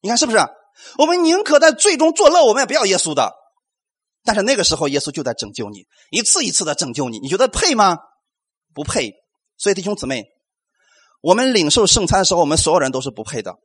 [0.00, 0.38] 你看是不是？
[0.98, 3.32] 我们宁可在罪中作乐，我们也不要耶稣的。
[4.22, 7.18] 但是那个时候，耶稣就在拯救你，一次一次的拯救你。
[7.18, 7.98] 你觉得配吗？
[8.72, 9.14] 不配。
[9.58, 10.24] 所以弟兄姊妹。
[11.20, 13.56] 我们领受圣餐的时候，我们所有人都是不配的。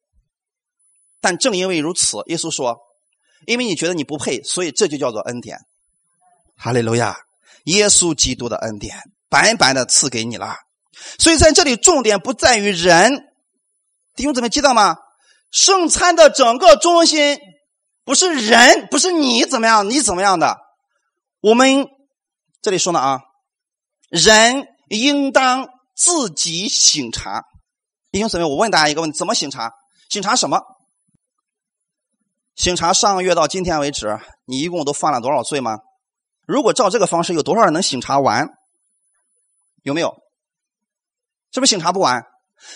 [1.21, 2.79] 但正因为如此，耶稣说
[3.47, 5.59] ：“因为你觉得你不配，所以这就叫做恩典。”
[6.57, 7.17] 哈利路亚！
[7.63, 8.97] 耶稣基督的恩典
[9.29, 10.55] 白白的赐给你了。
[11.17, 13.25] 所以在这里，重点不在于人。
[14.15, 14.97] 弟兄姊妹，知道吗？
[15.49, 17.39] 圣餐的整个中心
[18.03, 20.57] 不是人，不是你怎么样，你怎么样的。
[21.41, 21.87] 我们
[22.61, 23.21] 这里说呢啊，
[24.09, 25.69] 人应当。
[25.95, 27.41] 自己醒察，
[28.11, 29.71] 弟兄姊妹，我问大家一个问题：怎么醒察？
[30.09, 30.61] 醒察什么？
[32.55, 35.79] 醒察上个月到今天为止，你一共都犯了多少罪吗？
[36.45, 38.49] 如果照这个方式，有多少人能醒察完？
[39.83, 40.13] 有没有？
[41.53, 42.23] 是不是醒察不完？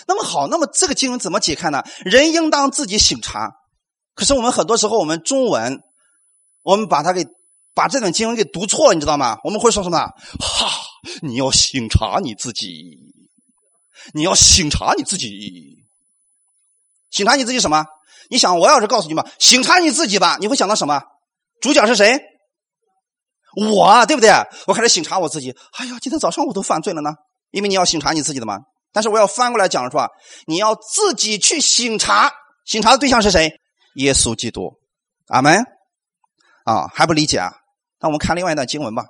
[0.06, 1.82] 那么好，那么这个经文怎么解开呢？
[2.04, 3.50] 人应当自己醒察。
[4.14, 5.80] 可是我们很多时候，我们中文，
[6.62, 7.26] 我们把它给
[7.74, 9.38] 把这段经文给读错，你知道吗？
[9.44, 9.98] 我们会说什么？
[9.98, 10.70] 哈。
[11.22, 12.96] 你要醒察你自己，
[14.12, 15.78] 你要醒察你自己。
[17.10, 17.84] 醒察你自己什么？
[18.28, 21.02] 你想，我要是告诉你们，醒察你自己吧，你会想到什么？
[21.60, 22.20] 主角是谁？
[23.56, 24.30] 我，对不对？
[24.66, 25.50] 我开始醒察我自己。
[25.72, 27.10] 哎呀，今天早上我都犯罪了呢，
[27.50, 28.58] 因为你要醒察你自己的嘛。
[28.92, 30.08] 但是我要翻过来讲说，
[30.46, 32.30] 你要自己去醒察，
[32.64, 33.50] 醒察的对象是谁？
[33.94, 34.78] 耶稣基督。
[35.26, 35.64] 阿门。
[36.64, 37.52] 啊，还不理解啊？
[38.00, 39.04] 那我们看另外一段经文吧。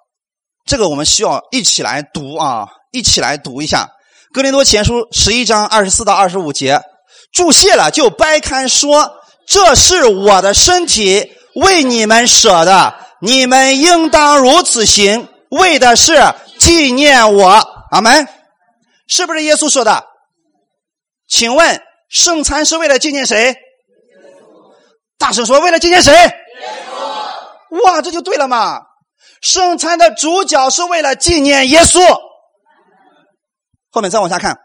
[0.66, 3.90] 这个我们需要一起来读啊，一起来读一下
[4.34, 6.80] 《哥林多前书》十一章二十四到二十五节。
[7.32, 16.20] 注谢了就掰开说：“这是我的身体，为你们舍的，你们应当如此行，为的是
[16.58, 17.48] 纪念我。”
[17.90, 18.28] 阿门。
[19.08, 20.04] 是不是耶稣说的？
[21.28, 23.56] 请问圣餐是为了纪念谁？
[25.18, 26.12] 大声说：“为了纪念谁？”
[27.84, 28.80] 哇，这就对了嘛！
[29.40, 32.00] 圣餐的主角是为了纪念耶稣。
[33.90, 34.56] 后面再往下看，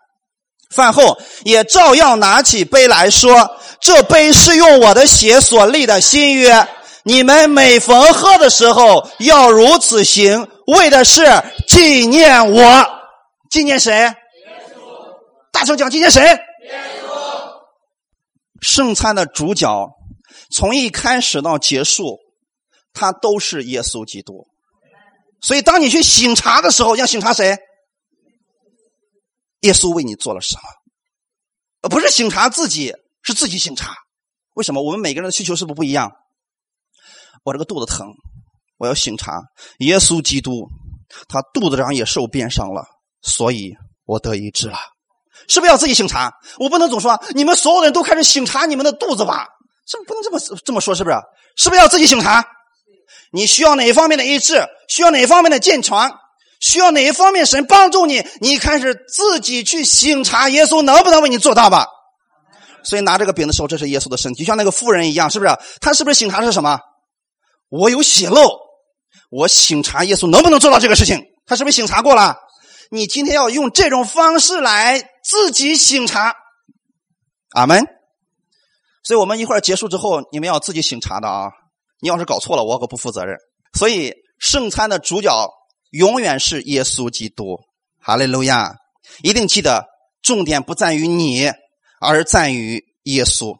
[0.69, 6.67] 饭后也照样拿起杯来说：“这杯是用我的血所立的新约，
[7.03, 11.23] 你们每逢喝的时候要如此行，为的是
[11.67, 12.85] 纪念我。
[13.49, 14.13] 纪念谁？
[15.51, 16.37] 大声讲，纪念谁？
[18.61, 19.89] 圣餐的主角
[20.51, 22.17] 从一开始到结束，
[22.93, 24.45] 他都是耶稣基督。
[25.45, 27.55] 所以，当你去醒茶的时候，要醒茶谁？
[29.61, 30.55] 耶稣为你做了什
[31.83, 31.89] 么？
[31.89, 33.95] 不是醒茶自己，是自己醒茶。
[34.55, 34.81] 为什么？
[34.81, 36.11] 我们每个人的需求是不是不一样？
[37.43, 38.07] 我这个肚子疼，
[38.77, 39.39] 我要醒茶。
[39.77, 40.67] 耶稣基督，
[41.27, 42.83] 他肚子上也受鞭伤了，
[43.21, 43.71] 所以
[44.05, 44.79] 我得医治了。
[45.47, 46.33] 是不是要自己醒茶？
[46.57, 49.47] 我不能总说你们所有人都开始醒茶你们的肚子吧？
[49.85, 50.95] 是不是不能这么这么说？
[50.95, 51.15] 是不是？
[51.55, 52.43] 是不是要自己醒茶？
[53.31, 54.67] 你需要哪一方面的医治？
[54.87, 56.13] 需要哪一方面的健全？
[56.59, 58.25] 需要哪一方面神帮助你？
[58.39, 61.87] 你开始自己去醒察耶稣能不能为你做到吧？
[62.83, 65.57] 所以拿这个饼的时候，这是耶稣的身体，就像那个妇人一样，是不是？
[65.81, 66.79] 他是不是醒察是什么？
[67.69, 68.47] 我有血漏，
[69.29, 71.21] 我醒察耶稣能不能做到这个事情？
[71.45, 72.37] 他是不是醒察过了？
[72.91, 76.35] 你今天要用这种方式来自己醒察，
[77.51, 77.85] 阿门。
[79.03, 81.49] 所以我们一会儿结束之后，你们要自己醒察的啊。
[81.99, 83.37] 你要是搞错了，我可不负责任。
[83.73, 85.49] 所以圣餐的主角
[85.91, 87.57] 永远是耶稣基督。
[87.99, 88.75] 哈利路亚！
[89.23, 89.85] 一定记得，
[90.21, 91.51] 重点不在于你，
[91.99, 93.55] 而在于耶稣。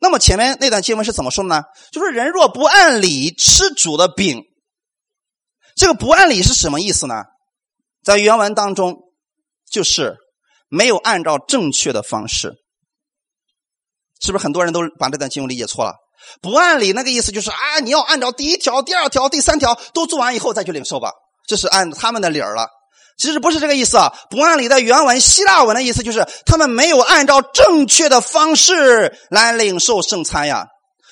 [0.00, 1.62] 那么前面那段经文是怎么说的呢？
[1.90, 4.42] 就是人若不按理吃主的饼，
[5.74, 7.24] 这个不按理是什么意思呢？
[8.02, 8.96] 在原文当中，
[9.70, 10.16] 就是
[10.68, 12.54] 没有按照正确的方式。
[14.20, 15.94] 是不是很多人都把这段经文理解错了？
[16.40, 21.10] 不按理那个意思就是啊，你要按照第一条、第二条、第三条都做完以后再去领受吧，
[21.46, 22.68] 这是按他们的理儿了。
[23.18, 24.12] 其实不是这个意思啊。
[24.28, 30.66] 不按理的原文希腊文的意思就是他们没有按照正确的方式来领受圣餐呀。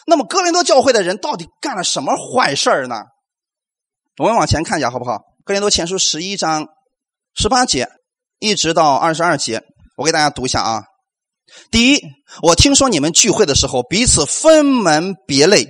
[0.06, 2.96] 那么哥林多教会的人到底干了什么坏事呢？
[4.18, 5.20] 我们往前看一下好不好？
[5.44, 6.66] 哥林多前书十一章
[7.34, 7.88] 十八节
[8.38, 9.62] 一直到二十二节，
[9.96, 10.82] 我给大家读一下啊。
[11.70, 12.00] 第一，
[12.42, 15.68] 我听说你们聚会的时候彼此分门别类，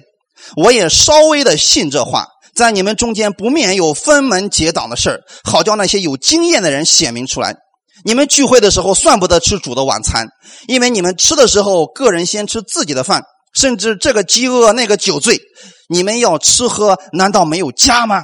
[0.56, 7.56] 我也稍微的信这话，在你们中间不免有分门结党的事，好叫那些有经验的人显明出来。
[8.04, 10.26] 你们聚会的时候算不得吃主的晚餐，
[10.66, 13.22] 因为你们吃的时候个人先吃自己的饭，
[13.54, 15.40] 甚至这个饥饿那个酒醉，
[15.88, 18.22] 你们要吃喝，难道没有家吗？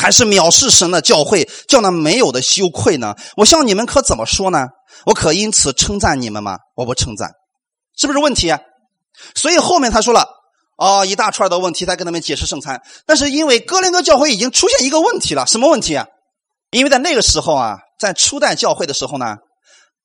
[0.00, 3.14] 还是藐视神的教会，叫那没有的羞愧呢？
[3.36, 4.68] 我向你们可怎么说呢？
[5.06, 6.58] 我可因此称赞你们吗？
[6.74, 7.32] 我不称赞，
[7.96, 8.52] 是不是问题？
[9.34, 10.26] 所以后面他说了，
[10.76, 12.80] 哦，一大串的问题，他跟他们解释圣餐。
[13.06, 16.06] 但是因为哥林多教会已经出现一个问题了，什么问题啊？
[16.70, 19.36] 因为在那个时候啊，在初代教会的时候呢，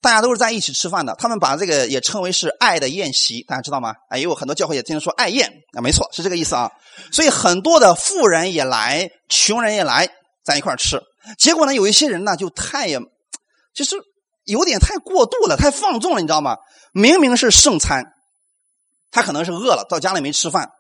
[0.02, 3.94] 大家都是在一起吃饭的，他们把这个也称为是爱的宴席，大家知道吗？
[4.10, 6.72] 哎，有很多教会也经常说爱宴啊，没错，是这个意思啊。
[7.12, 10.08] 所以很多的富人也来，穷人也来，
[10.44, 11.02] 在一块吃。
[11.38, 12.90] 结果呢，有一些人呢，就太，
[13.74, 13.96] 就是。
[14.48, 16.56] 有点太过度了，太放纵了，你知道吗？
[16.94, 18.06] 明明是圣餐，
[19.12, 20.72] 他可能是饿了，到家里没吃饭，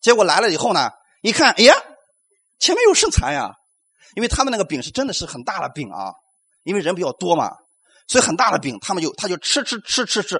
[0.00, 0.88] 结果来了以后呢，
[1.20, 1.74] 一看，哎呀，
[2.58, 3.52] 前面有圣餐呀！
[4.16, 6.14] 因为他们那个饼是真的是很大的饼啊，
[6.62, 7.50] 因为人比较多嘛，
[8.10, 10.36] 所以很大的饼，他们就他就吃吃吃吃吃，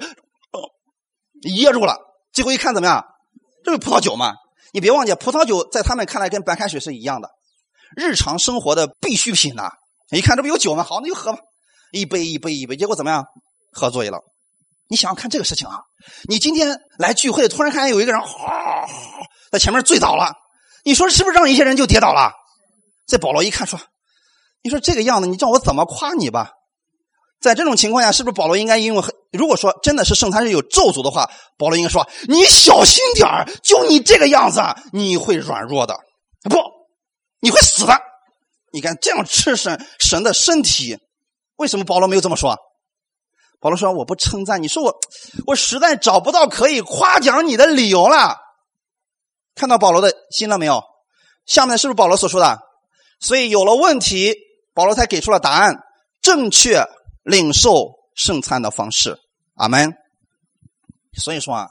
[1.43, 1.97] 噎住了。
[2.33, 3.05] 最后一看怎么样？
[3.65, 4.35] 这是葡萄酒吗？
[4.73, 7.31] 你别忘记，葡萄酒在他们看来跟白开水是一样的，
[7.97, 9.71] 日常生活的必需品呐。
[10.11, 10.83] 一看这不有酒吗？
[10.83, 11.39] 好，那就喝吧。
[11.93, 13.25] 一杯一杯一杯，结果怎么样？
[13.71, 14.19] 喝醉了。
[14.89, 15.79] 你想想看这个事情啊！
[16.29, 18.85] 你今天来聚会，突然看见有一个人，哗，
[19.53, 20.33] 在前面醉倒了。
[20.83, 22.33] 你说是不是让一些人就跌倒了？
[23.07, 23.79] 这保罗一看说
[24.63, 26.51] ：“你说这个样子，你叫我怎么夸你吧？
[27.41, 33.27] 在这种情况下，是不是保罗应该因为如果说真的是圣餐是有咒诅的话，保罗应该说：“你小心点
[33.63, 34.61] 就你这个样子，
[34.93, 35.97] 你会软弱的，
[36.43, 36.59] 不，
[37.41, 37.99] 你会死的。
[38.73, 40.99] 你看这样吃神神的身体，
[41.57, 42.59] 为什么保罗没有这么说？
[43.59, 44.95] 保罗说：我不称赞你，说我
[45.47, 48.37] 我实在找不到可以夸奖你的理由了。
[49.55, 50.83] 看到保罗的心了没有？
[51.47, 52.61] 下面是不是保罗所说的？
[53.19, 54.35] 所以有了问题，
[54.75, 55.79] 保罗才给出了答案，
[56.21, 56.85] 正确。”
[57.31, 59.17] 领受圣餐的方式，
[59.55, 59.95] 阿门。
[61.17, 61.69] 所以说啊，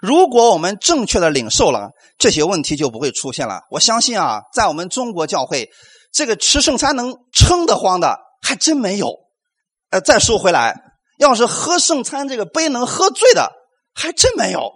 [0.00, 3.62] 如果我们正确的领受了，这些问题就不会出现了。
[3.70, 5.68] 我相信啊，在我们中国教会，
[6.12, 9.12] 这个吃圣餐能撑得慌的还真没有。
[9.90, 10.74] 呃，再说回来，
[11.18, 13.52] 要是喝圣餐这个杯能喝醉的
[13.94, 14.72] 还真没有。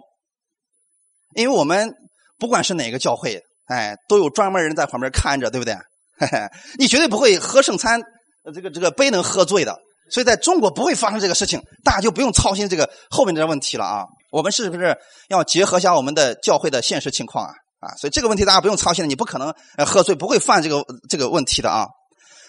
[1.35, 1.93] 因为我们
[2.37, 5.75] 不管是哪个教会，哎，都有专门人在旁边看着，对不对？
[6.17, 6.47] 嘿嘿，
[6.77, 8.01] 你绝对不会喝圣餐。
[8.43, 9.77] 呃，这个这个杯能喝醉的，
[10.09, 14.05] 所以在中国不会发生这个事情，大家就不用操心这个后面这个问题了啊。
[14.31, 14.97] 我们是不是
[15.29, 17.51] 要结合一下我们的教会的现实情况啊？
[17.81, 21.85] 啊，所以这个问题大家不用操心了，你不可能呃喝醉，不会犯这个这个问题的啊。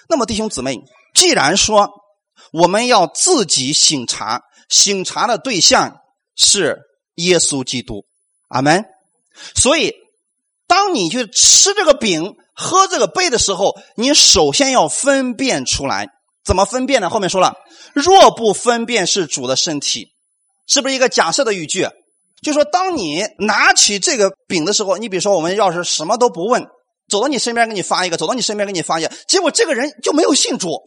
[0.09, 0.79] 那么弟兄姊妹，
[1.15, 1.91] 既然说
[2.53, 4.41] 我们要自己醒茶，
[4.71, 5.99] 醒茶的对象
[6.37, 6.79] 是
[7.17, 8.07] 耶稣基督，
[8.49, 8.85] 阿门。
[9.55, 9.93] 所以
[10.67, 12.35] 当你去吃这个饼。
[12.55, 16.09] 喝这个杯的时候，你首先要分辨出来，
[16.45, 17.09] 怎么分辨呢？
[17.09, 17.57] 后面说了，
[17.95, 20.09] 若不分辨是主的身体，
[20.67, 21.89] 是不是一个假设的语句？
[22.43, 26.67] 就说当你拿起这个饼的时候，你比如说我们要是什么都不问，
[27.09, 30.83] 走到你身边给你发一个，走到你身边给你发一个，结果这个人就没有信主，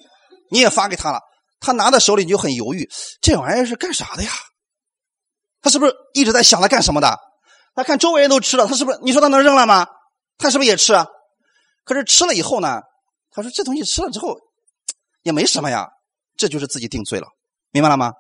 [0.52, 1.20] 你也发给他了，
[1.60, 2.90] 他拿在手里你就很犹豫，
[3.22, 4.30] 这玩意儿是干啥的呀？
[5.62, 7.18] 他是不是一直在想他干什么的？
[7.74, 9.00] 他看周围人都吃了，他是不是？
[9.02, 9.88] 你说他能扔了吗？
[10.38, 11.08] 他是不是也吃啊？
[11.86, 12.82] 可是吃了以后呢？
[13.32, 14.38] 他说：“这东西吃了之后
[15.22, 15.90] 也没什么呀，
[16.38, 17.28] 这就是自己定罪了，
[17.72, 18.14] 明白了吗？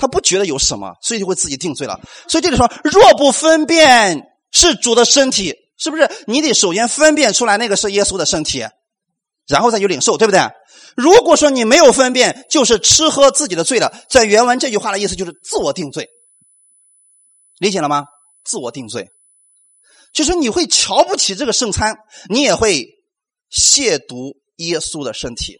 [0.00, 2.00] 他不觉得有什么，所以就会自己定罪了。
[2.28, 4.20] 所以这里说，若不分辨
[4.50, 6.10] 是主的身体，是不是？
[6.26, 8.66] 你得首先分辨出来那个是耶稣的身体，
[9.46, 10.40] 然后再去领受，对不对？
[10.96, 13.96] 如果说你没有分辨，就是吃喝自己的罪了。
[14.10, 16.08] 在原文这句话的意思就是自我定罪，
[17.60, 18.06] 理解了吗？
[18.44, 19.08] 自我定罪。”
[20.12, 21.96] 就是你会瞧不起这个圣餐，
[22.28, 22.86] 你也会
[23.50, 25.56] 亵渎耶稣的身体，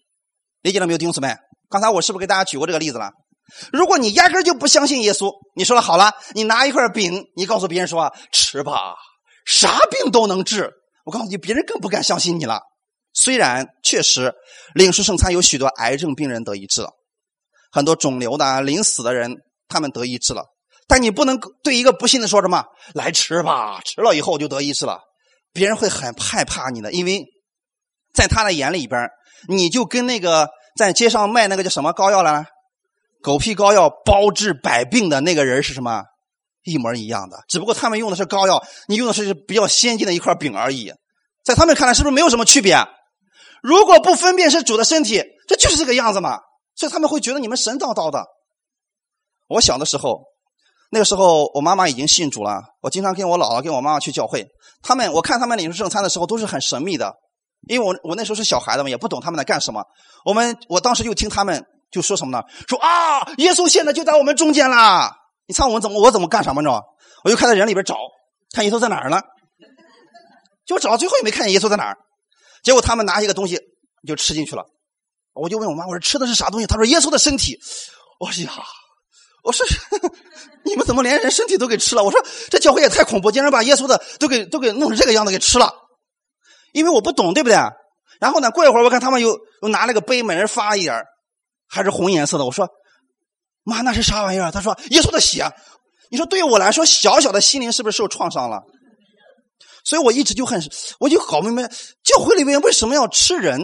[0.60, 1.34] 理解了没有，弟兄姊妹？
[1.68, 3.10] 刚才我是不是给大家举过这个例子了？
[3.72, 8.94] 如果你压根就不相信耶稣，你说了好了，你拿一块饼，你告诉别人说吃吧，
[9.46, 10.70] 啥病都能治。
[11.04, 12.60] 我告诉你，别人更不敢相信你了。
[13.14, 14.32] 虽然确实
[14.74, 16.90] 领受圣餐有许多癌症病人得医治了，
[17.70, 19.34] 很多肿瘤的、临死的人
[19.68, 20.44] 他们得医治了。
[20.92, 25.00] 但你不能对一个不信的说什么来吃吧，吃了以后就得医治了，
[25.50, 27.24] 别人会很害怕你的，因为
[28.12, 29.08] 在他的眼里边，
[29.48, 32.44] 你就跟那个在街上卖那个叫什么膏药了，
[33.22, 36.02] 狗屁膏药包治百病的那个人是什么
[36.62, 40.92] 一模一样的，只不过他们用的是膏药，你用的是比较先进的一块饼而已，
[41.42, 42.76] 在他们看来是不是没有什么区别？
[43.62, 46.40] 如果不分辨是主的身体，这就是这个样子嘛，
[46.76, 48.26] 所以他们会觉得你们神叨叨的。
[49.48, 50.30] 我小的时候。
[50.94, 52.60] 那个时候，我妈妈已经信主了。
[52.82, 54.46] 我经常跟我姥姥、跟我妈妈去教会。
[54.82, 57.14] 他们，我看他们领受圣餐的时候都是很神秘的，
[57.66, 59.82] 因为我我那时候是小孩子嘛，也不懂他们在干什么。
[60.26, 62.44] 我们我当时就听他们就说什么呢？
[62.68, 65.16] 说啊，耶稣现在就在我们中间啦！
[65.46, 66.84] 你猜我们怎么我怎么干什么着？
[67.24, 67.96] 我就看在人里边找，
[68.54, 69.18] 看耶稣在哪儿呢？
[70.66, 71.96] 就找到最后也没看见耶稣在哪儿。
[72.62, 73.58] 结果他们拿一个东西
[74.06, 74.66] 就吃进去了。
[75.32, 76.66] 我就问我妈，我说吃的是啥东西？
[76.66, 77.58] 她说耶稣的身体。
[78.20, 78.52] 我说呀。
[79.42, 79.66] 我说
[80.64, 85.72] ：“你们怎么连人身体都给吃了？”我说：“这教会也太恐怖，竟然把耶稣的都给都给弄成这个样子给吃了。”
[86.72, 87.56] 因为我不懂，对不对？
[88.20, 91.02] 然后呢，过一会儿我看他们又又拿了个杯，每人发一点
[91.68, 92.44] 还是红颜色的。
[92.44, 92.68] 我说
[93.64, 95.50] ：“妈，那是啥玩意儿？”他说：“耶稣的血。”
[96.10, 98.60] 你说对于我来说，小小的心灵是不是受创伤了？
[99.84, 100.62] 所以我一直就很，
[101.00, 101.62] 我就搞不明白，
[102.04, 103.60] 教会里面为什么要吃人？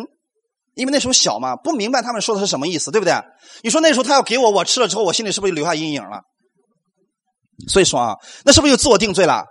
[0.79, 3.13] 因为那时候小嘛，不明白他们说的是什么意思，对不对？
[3.63, 6.21] 你说那时候他要给我，我吃了之后，我心里是不是就留下阴影了？
[7.67, 9.45] 所以说啊，那是不是就自我定罪了？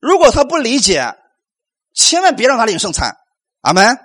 [0.00, 1.14] 如果他不理解，
[1.94, 3.16] 千万别让他领圣餐。
[3.62, 3.96] 阿门。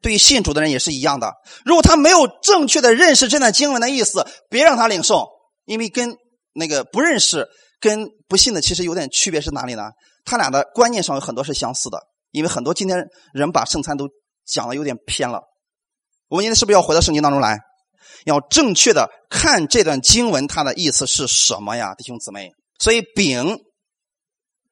[0.00, 1.32] 对于信主的人也是一样的。
[1.64, 5.26] 如果他没有正确的认识这段经文的意思，别让他领受，
[5.64, 6.14] 因为跟
[6.52, 7.48] 那个不认识、
[7.80, 9.84] 跟不信的其实有点区别是哪里呢？
[10.26, 11.98] 他俩的观念上有很多是相似的，
[12.32, 13.02] 因为很多今天
[13.32, 14.06] 人把圣餐都
[14.46, 15.40] 讲的有点偏了。
[16.28, 17.58] 我们今天是不是要回到圣经当中来？
[18.24, 22.50] 要正确的看这段经文，它的意思是什么呀，弟兄姊妹？
[22.78, 23.58] 所以饼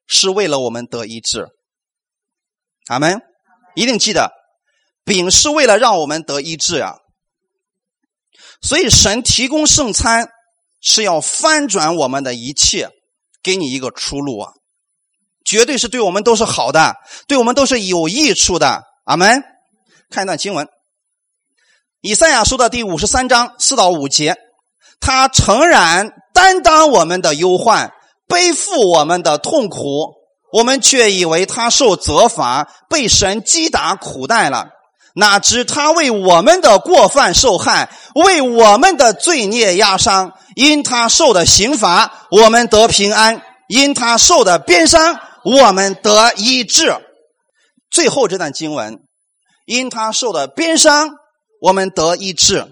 [0.07, 1.49] 是为了我们得医治，
[2.89, 3.21] 阿门！
[3.75, 4.33] 一定记得，
[5.05, 6.97] 饼是为了让我们得医治呀。
[8.63, 10.29] 所以神提供圣餐
[10.81, 12.91] 是要翻转我们的一切，
[13.43, 14.53] 给你一个出路啊！
[15.45, 16.95] 绝对是对我们都是好的，
[17.27, 18.83] 对我们都是有益处的。
[19.05, 19.43] 阿门。
[20.11, 20.67] 看一段经文，
[22.03, 24.35] 《以赛亚书》的第五十三章四到五节，
[24.99, 27.93] 他诚然担当我们的忧患，
[28.27, 30.15] 背负我们的痛苦，
[30.53, 34.67] 我们却以为他受责罚，被神击打苦待了。
[35.15, 40.33] 哪知他为我们的过犯受害，为我们的罪孽压伤。
[40.57, 43.37] 因他受的刑罚，我们得平安；
[43.69, 46.97] 因他受的鞭伤，我们得医治。
[47.93, 48.99] 最后这段经文，
[49.67, 51.11] 因他受的鞭伤，
[51.63, 52.67] 我们得医治。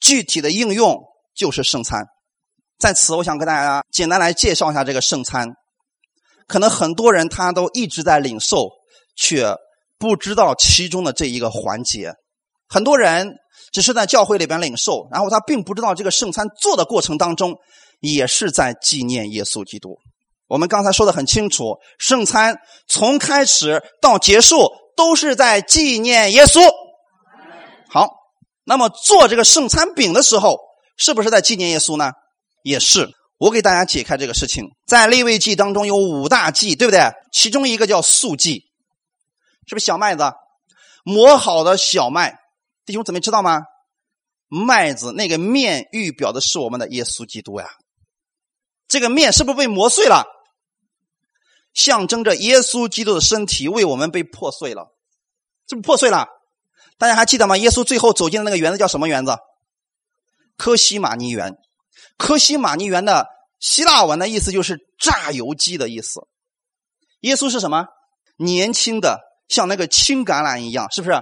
[0.00, 1.02] 具体的应用
[1.34, 2.06] 就是圣餐。
[2.78, 5.48] 在此，我想跟大家简单来介绍一下这个圣餐。
[6.46, 8.70] 可能很多人他都一直在领受，
[9.16, 9.54] 却。
[9.98, 12.12] 不知道其中的这一个环节，
[12.68, 13.34] 很多人
[13.72, 17.54] 只是在教会里边领受，然后他并不知道这个圣餐做的过程当中
[18.00, 19.96] 也是在纪念耶稣基督。
[20.48, 22.58] 我们刚才说的很清楚，圣餐
[22.88, 26.60] 从开始到结束都是在纪念耶稣。
[27.92, 28.08] 好，
[28.64, 30.58] 那么做这个圣餐饼的时候，
[30.96, 32.12] 是不是在纪念耶稣呢？
[32.62, 33.10] 也是。
[33.36, 37.12] 我给大家解开这个事情，在立位记当中有五大祭，对不对？
[37.32, 38.62] 其中一个叫素祭。
[39.66, 40.22] 是不是小麦子
[41.04, 42.38] 磨好的小麦？
[42.86, 43.60] 弟兄姊妹知道吗？
[44.48, 47.68] 麦子那个面预表的是我们的耶稣基督呀。
[48.88, 50.24] 这个面是不是被磨碎了？
[51.74, 54.94] 象征着耶稣基督的身体为我们被破碎了，
[55.68, 56.28] 是不破碎了？
[57.02, 57.56] 大家还记得吗？
[57.56, 59.36] 耶稣最后走进的那个园子叫什么园子？
[60.56, 61.56] 科西玛尼园。
[62.16, 63.26] 科西玛尼园的
[63.58, 66.20] 希腊文的意思就是榨油机的意思。
[67.22, 67.86] 耶稣是什么？
[68.36, 69.18] 年轻的。
[69.48, 71.20] 像那个青橄榄一样，是不是？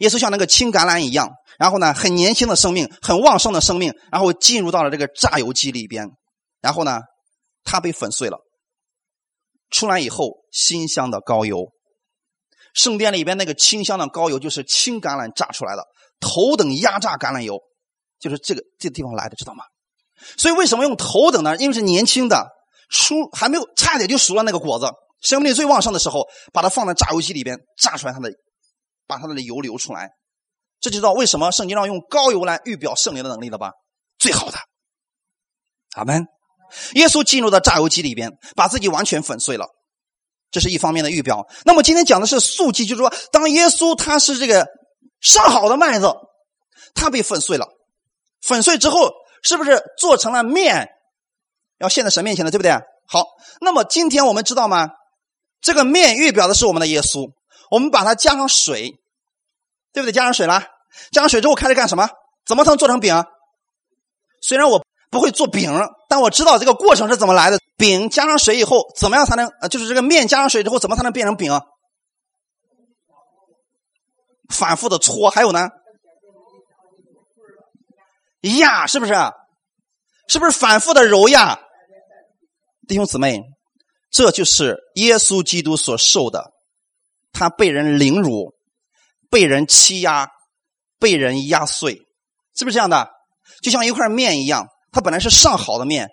[0.00, 6.06] 耶稣像那个青橄榄一样，然后呢，很年轻的生命，很旺盛的生命，然后进入到了这个榨油机里边，
[6.60, 7.00] 然后呢，
[7.64, 8.36] 它被粉碎了，
[9.70, 11.72] 出来以后，馨香的膏油，
[12.74, 15.84] 圣殿里边那个清香的膏油就是青橄榄榨出来的，
[16.20, 17.58] 头等压榨橄榄油，
[18.18, 19.64] 就是这个这个地方来的，知道吗？
[20.36, 21.56] 所以为什么用头等呢？
[21.56, 22.46] 因为是年轻的，
[22.90, 24.86] 熟还没有，差点就熟了那个果子。
[25.22, 28.30] 生命力最旺盛的时候，把它放在榨油机里边榨出来，它的
[29.06, 30.10] 把它的油流出来，
[30.80, 33.72] 这就知道为什么圣经上用高油来预表圣灵的能力了吧？
[34.18, 34.58] 最好的，
[35.96, 36.24] 阿门。
[36.94, 39.66] 耶稣进入到榨油机里边，把自己完全粉碎了，
[40.50, 41.46] 这是一方面的预表。
[41.64, 44.68] 那么今天讲的是素祭，就是说，当耶稣他是这个
[45.20, 46.12] 上好的麦子，
[46.94, 47.68] 他被粉碎了，
[48.42, 50.88] 粉碎之后是不是做成了面，
[51.78, 52.72] 要献在神面前的，对不对？
[53.06, 53.26] 好，
[53.60, 54.90] 那么今天我们知道吗？
[55.60, 57.30] 这个面预表的是我们的耶稣，
[57.70, 58.94] 我们把它加上水，
[59.92, 60.12] 对不对？
[60.12, 60.64] 加上水了，
[61.12, 62.08] 加上水之后开始干什么？
[62.46, 63.24] 怎么才能做成饼？
[64.42, 65.70] 虽然我不会做饼，
[66.10, 67.60] 但我知道这个过程是怎么来的。
[67.76, 69.46] 饼加上水以后，怎么样才能？
[69.60, 71.52] 呃，就是这个面加上水之后，怎么才能变成饼？
[74.48, 75.70] 反复的搓，还有呢？
[78.58, 79.14] 压，是不是？
[80.26, 81.60] 是不是反复的揉压？
[82.88, 83.40] 弟兄姊妹。
[84.10, 86.50] 这就是耶稣基督所受的，
[87.32, 88.52] 他被人凌辱，
[89.30, 90.28] 被人欺压，
[90.98, 91.94] 被人压碎，
[92.56, 93.08] 是不是这样的？
[93.62, 96.08] 就像一块面一样，它本来是上好的面，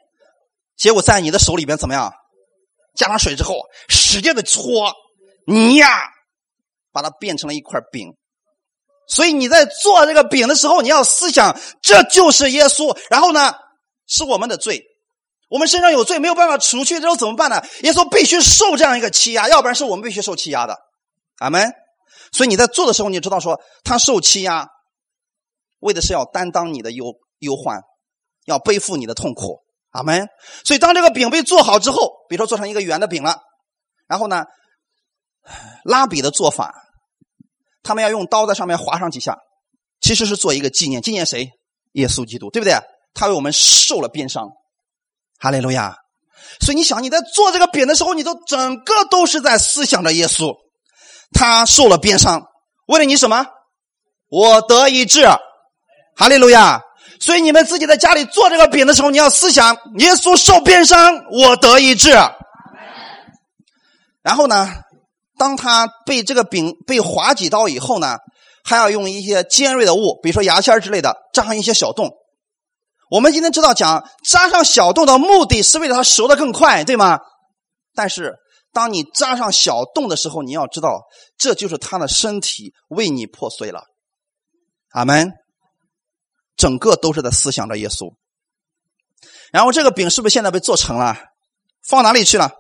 [0.76, 2.14] 结果在你的手里边怎么样？
[2.96, 4.94] 加上水之后，使劲的搓，
[5.78, 6.10] 压，
[6.92, 8.16] 把它变成了一块饼。
[9.08, 12.98] 所以你在做这个饼的时候，你要思想，这就是耶稣。
[13.10, 13.54] 然后呢，
[14.06, 14.84] 是我们的罪。
[15.50, 17.64] 我们身上有罪，没有办法除去，之后怎么办呢？
[17.84, 20.78] 耶稣必须受这样一个欺压，要不然是我们必须受欺压的。
[21.38, 21.72] 阿门。
[22.34, 24.68] 所以你在做的时候，你知道说他受欺压，
[25.80, 27.80] 为的是要担当你的忧忧患，
[28.48, 29.60] 要背负你的痛苦。
[29.92, 30.28] 阿门。
[30.66, 33.40] 所以当这个饼被做好之后，比如说做成一个圆的饼了，
[34.08, 34.46] 然后呢，
[35.84, 36.74] 拉比的做法，
[37.84, 39.38] 他们要用刀在上面划上几下，
[40.02, 41.50] 其实是做一个纪念，纪念谁？
[41.94, 42.76] 耶稣基督，对不对？
[43.14, 44.50] 他为我们受了鞭伤。
[45.40, 45.96] 哈利路亚！
[46.62, 50.56] 所以你想，你在做这个饼的时候，你都整个都是在思想着耶稣，
[51.32, 52.44] 他受了鞭伤，
[52.88, 53.48] 为了你什么？
[54.30, 55.26] 我得医治。
[56.16, 56.82] 哈利路亚！
[57.20, 62.12] 所以你们自己在家里做这个饼的时候，你要思想耶稣受鞭伤，我得医治。
[64.22, 64.70] 然后呢，
[65.38, 68.18] 当他被这个饼被划几刀以后呢，
[68.64, 72.12] 还要用一些尖锐的物，比如说牙签之类的，扎上一些小洞。
[73.10, 77.20] 我们今天知道讲扎上小洞的目的是为了它熟的更快，对吗？
[77.96, 78.36] 但是
[78.74, 81.04] 当你扎上小洞的时候，你要知道
[81.38, 83.84] 这就是他的身体为你破碎了。
[84.92, 85.32] 阿门。
[86.58, 88.12] 整个都是在思想着耶稣。
[89.52, 91.16] 然后这个饼是不是现在被做成了？
[91.88, 92.52] 放哪里去了？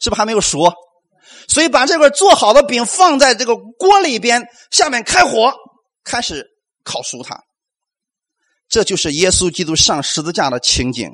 [0.00, 0.70] 是不是还没有熟？
[1.48, 5.54] 所以把这块做好的饼放在这个锅里边，下面开火，
[6.04, 6.46] 开始
[6.84, 7.40] 烤熟它。
[8.68, 11.10] 这就是耶稣基督上十字架的情景。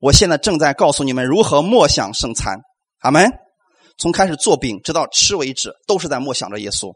[0.00, 2.58] 我现在正在告诉你们如何默想圣餐。
[2.98, 3.30] 阿门。
[3.96, 6.92] 从开始做饼直到吃为止，都是在默想着耶稣。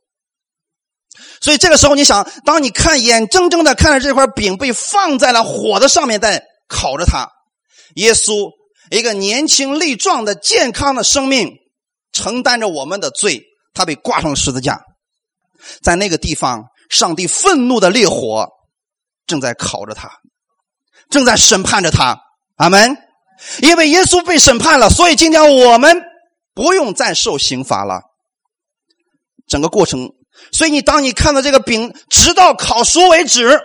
[1.41, 7.29] 所以这个时候，你想，当你看眼睁睁的看着这块饼被放在了火的上面，在烤着它，
[7.97, 8.51] 耶稣
[8.91, 11.51] 一个年轻力壮的健康的生命，
[12.13, 13.43] 承担着我们的罪，
[13.75, 14.81] 他被挂上了十字架，
[15.83, 18.49] 在那个地方，上帝愤怒的烈火
[19.27, 20.11] 正在烤着他，
[21.11, 22.19] 正在审判着他。
[22.57, 22.97] 阿门。
[23.61, 26.01] 因为耶稣被审判了，所以今天我们
[26.55, 28.03] 不用再受刑罚了。
[29.49, 30.13] 整个过程，
[30.51, 33.61] 所以你当你看到这个饼直到烤熟为止，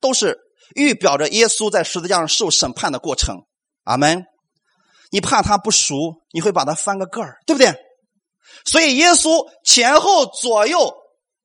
[0.00, 0.38] 都是
[0.74, 3.36] 预表着耶稣在十字架上受审判的过程。
[3.84, 4.24] 阿门。
[5.10, 5.94] 你怕它不熟，
[6.32, 7.74] 你会把它翻个个儿，对不对？
[8.64, 10.94] 所以耶稣前后左右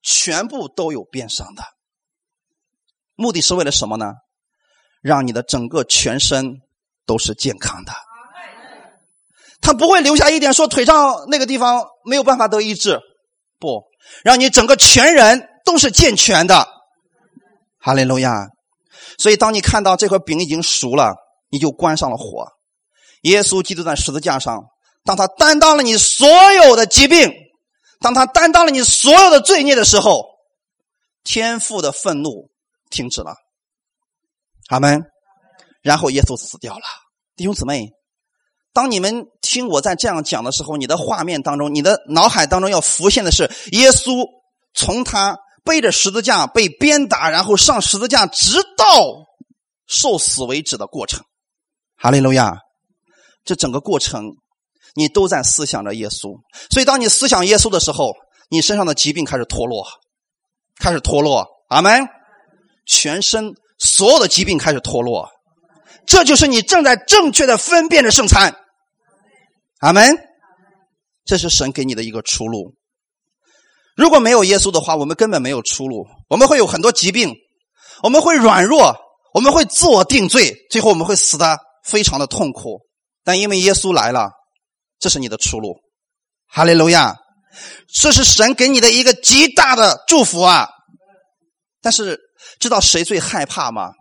[0.02, 1.64] 全部都有边上的，
[3.16, 4.14] 目的是为了什么呢？
[5.02, 6.62] 让你的整个全身
[7.06, 7.92] 都是健康的。
[9.60, 13.02] 他不会留下一点说腿上那个地方没有办法得医治，
[13.60, 13.84] 不，
[14.24, 16.68] 让你整个全人都是健全的。
[17.80, 18.48] 哈利路亚！
[19.18, 21.16] 所以当你看到这块饼已经熟了，
[21.50, 22.48] 你就关上了火。
[23.22, 24.64] 耶稣基督在十字架上，
[25.04, 27.32] 当他担当了你所有的疾病，
[28.00, 30.26] 当他担当了你所有的罪孽的时候，
[31.24, 32.50] 天父的愤怒
[32.90, 33.36] 停止了。
[34.68, 35.02] 阿门。
[35.82, 36.84] 然后耶稣死掉了。
[37.36, 37.90] 弟兄姊妹，
[38.78, 44.24] 当你们听我在这样讲的时候，你的画面当中，你的脑海当中要浮现的是耶稣
[44.76, 48.86] 从他背着十字架被鞭打，然后上十字架，直到
[49.88, 51.24] 受死为止的过程。
[51.96, 52.60] 哈利路亚。
[53.44, 54.36] 这整个过程，
[54.94, 56.40] 你都在思想着耶稣。
[56.70, 58.14] 所以，当你思想耶稣的时候，
[58.48, 59.88] 你身上的疾病开始脱落，
[60.80, 61.48] 开始脱落。
[61.70, 62.08] 阿门。
[62.86, 65.28] 全身所有的疾病开始脱落，
[66.06, 68.56] 这就是你正在正确的分辨着圣餐。
[69.80, 70.16] 阿门。
[71.26, 72.74] 这是神给你的一个出路。
[73.96, 76.06] 如果没有耶稣的话，我们根本没有出路。
[76.30, 77.34] 我们会有很多疾病，
[78.04, 78.96] 我们会软弱，
[79.34, 82.80] 我们会自我定罪，最后我们会死的非常的痛苦。
[83.24, 84.30] 但因为耶稣来了，
[85.00, 85.76] 这是你的出路，
[86.48, 87.16] 哈利路亚！
[87.92, 90.70] 这是神给你的一个极大的祝福啊！
[91.82, 92.20] 但是
[92.60, 93.92] 知道谁最害怕吗？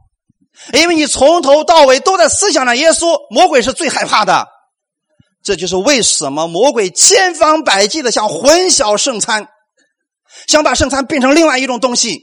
[0.74, 4.46] 因为你从头到尾都在思想着耶稣，魔鬼是最害怕的。
[5.46, 9.46] 这就是为什么魔鬼千方百计的想混淆圣餐，
[10.48, 12.20] 想把圣餐变成另外一种东西，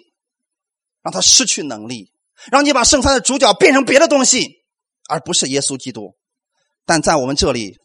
[1.02, 2.12] 让他失去能力，
[2.52, 4.50] 让你把圣餐的主角变成别的东西，
[5.08, 6.14] 而不是耶稣基督。
[6.86, 7.78] 但在我们这里，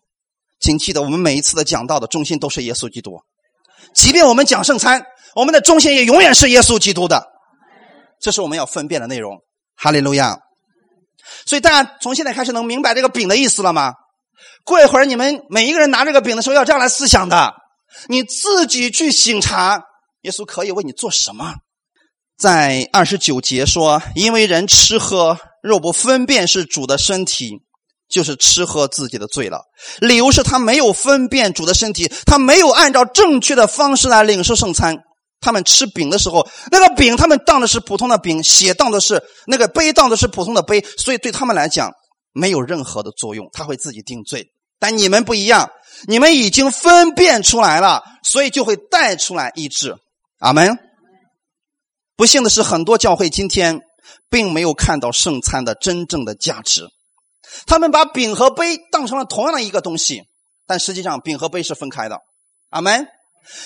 [0.59, 3.13] 请记得，我们每一次的讲到的中心都是耶稣基督。
[3.95, 7.25] 即便我们讲圣餐，我们的中心也永远是耶稣基督的。
[8.21, 9.39] 这是我们要分辨的内容。
[9.77, 10.37] 哈利路亚！
[11.47, 13.95] 所以大家从现在开始能明白这个饼的意思了吗？
[14.65, 17.53] 过一会儿你们每一个人拿这个饼的时候要这样来思想的：
[18.09, 19.83] 你自己去醒察，
[20.23, 21.55] 耶稣可以为你做什么？
[22.39, 27.63] 在二十九节说：“因为人吃喝肉不分辨是主的身体。”
[28.09, 29.61] 就是吃喝自己的罪了。
[30.01, 34.97] 理由是他没有分辨主的身体，他没有按照正确的方式来领受圣餐。
[35.43, 41.93] 他们吃饼的时候，那个饼他们当的是普通的饼，血当的是那个杯当的是普通的杯，所以对他们来讲
[42.33, 44.53] 没有任何的作用，他会自己定罪。
[44.79, 45.71] 但你们不一样，
[46.07, 49.97] 你们已经分辨出来了，所以就会带出来医治。
[50.39, 50.79] 阿门。
[52.17, 53.81] 不幸的是，很多教会今天
[54.29, 56.89] 并没有看到圣餐的真正的价值。
[57.67, 60.23] 他们把饼和杯当成了同样的一个东西，
[60.67, 62.19] 但实际上饼和杯是分开的。
[62.71, 63.07] 阿门。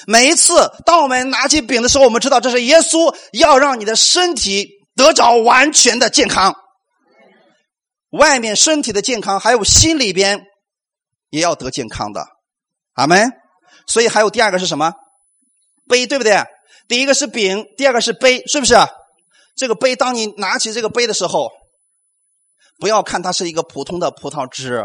[0.07, 6.55] 每一次当我们拿起饼的时候，我们知道这是耶稣要让你的身体得着完全的健康，
[8.13, 10.45] 外面身体的健康，还有心里边
[11.29, 12.25] 也要得健康的。
[12.95, 13.31] 阿门。
[13.87, 14.95] 所以还有第二个是什么？
[15.89, 16.43] 杯，对不对？
[16.89, 18.75] 第一个是饼，第二个是杯，是不是？
[19.57, 21.51] 这个杯，当你拿起这个杯的时候。
[22.81, 24.85] 不要看它是一个普通的葡萄汁，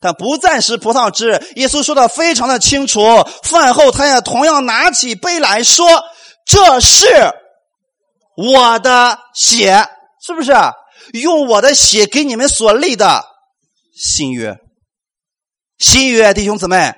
[0.00, 1.42] 但不再是葡萄汁。
[1.56, 3.00] 耶稣说的非常的清楚。
[3.42, 5.86] 饭后，他也同样拿起杯来说
[6.44, 7.06] ：“这是
[8.36, 9.88] 我的血，
[10.20, 10.52] 是不是？
[11.12, 13.24] 用我的血给你们所立的
[13.96, 14.58] 新约，
[15.78, 16.92] 新约，弟兄姊妹。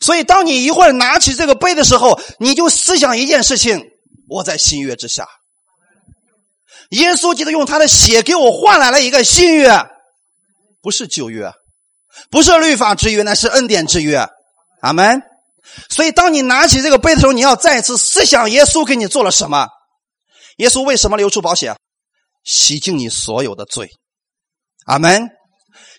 [0.00, 3.90] 所以，当你一会儿拿起这个杯的时候，你就思想一件事情：
[4.28, 5.26] 我在新约之下。”
[6.90, 9.86] 耶稣基督用他的血给我换来了一个新约，
[10.80, 11.52] 不是旧约，
[12.30, 14.26] 不是律法之约，那是恩典之约。
[14.80, 15.20] 阿门。
[15.90, 19.68] 所以，当你拿起这个杯的时候，你要再次思想耶稣给你做了什么。
[20.58, 21.74] 耶稣为什么流出宝血？
[22.48, 23.90] 洗净你所有的罪。
[24.86, 25.28] 阿门。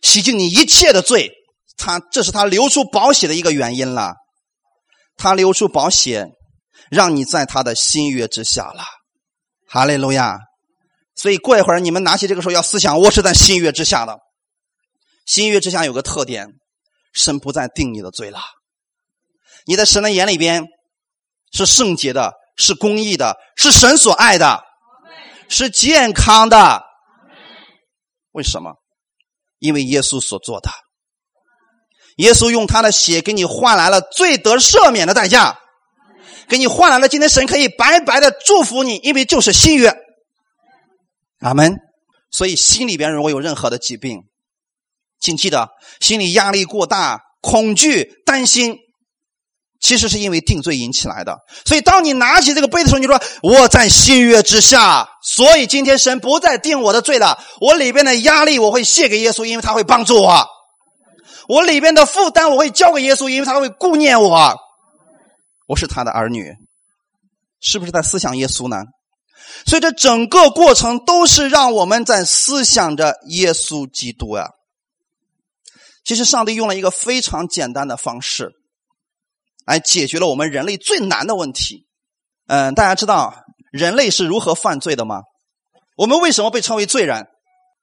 [0.02, 1.30] 洗净你一切的罪，
[1.78, 4.16] 他这是他流出宝血的一个原因了。
[5.18, 6.28] 他流出宝血，
[6.90, 8.84] 让你在他的新约之下了。
[9.68, 10.40] 哈利路亚。
[11.16, 14.18] 所以过一会儿你们拿起这个时候要思想，我是在新约之下的。
[15.26, 16.48] 新约之下有个特点，
[17.14, 18.40] 神不再定你的罪了。
[19.66, 20.66] 你在神的眼里边
[21.52, 24.62] 是圣洁的，是公义的，是神所爱的，
[25.50, 26.84] 是健康的。
[28.32, 28.76] 为什么？
[29.58, 30.70] 因为耶稣所做的，
[32.16, 35.60] 耶稣用他的血给你换来了罪得赦免的代价，
[36.48, 39.94] 给你换来了今天神可以白白的祝福你，因为就是新约。
[41.40, 41.76] 阿门。
[42.32, 44.24] 所以心里边如果有任何的疾病，
[45.20, 45.70] 请记得，
[46.00, 48.78] 心理压力过大、恐惧、担心，
[49.80, 51.38] 其实是因为定罪引起来的。
[51.66, 57.42] 所以当你拿起这个杯的时候，你说我在新约之下，所以今天神不再定我的罪了。
[57.62, 60.46] 我里边的压力我会卸给耶稣，因为他会帮助我；
[61.48, 64.56] 我里边的负担我会交给耶稣，因为他会顾念我。
[65.68, 66.52] 我是他的儿女，
[67.62, 68.78] 是不是在思想耶稣呢？
[69.66, 74.50] 所以，这整个过程都是让我们在思想着耶稣基督呀。
[76.06, 78.52] 其实，上帝用了一个非常简单的方式，
[79.70, 81.86] 来解决了我们人类最难的问题。
[82.48, 83.36] 嗯，大家知道
[83.72, 85.22] 人类是如何犯罪的吗？
[85.96, 87.28] 我们为什么被称为罪人？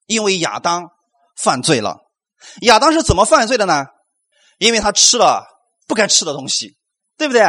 [0.07, 0.89] 因为亚当
[1.37, 1.99] 犯罪了。
[2.63, 3.85] 亚当是怎么犯罪的呢？
[4.59, 5.47] 因为他吃了
[5.87, 6.77] 不该吃的东西，
[7.17, 7.45] 对不对？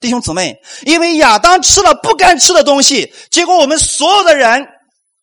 [0.00, 4.66] 弟兄姊妹，因为亚当吃了不该吃的东西，结果我们所有的人，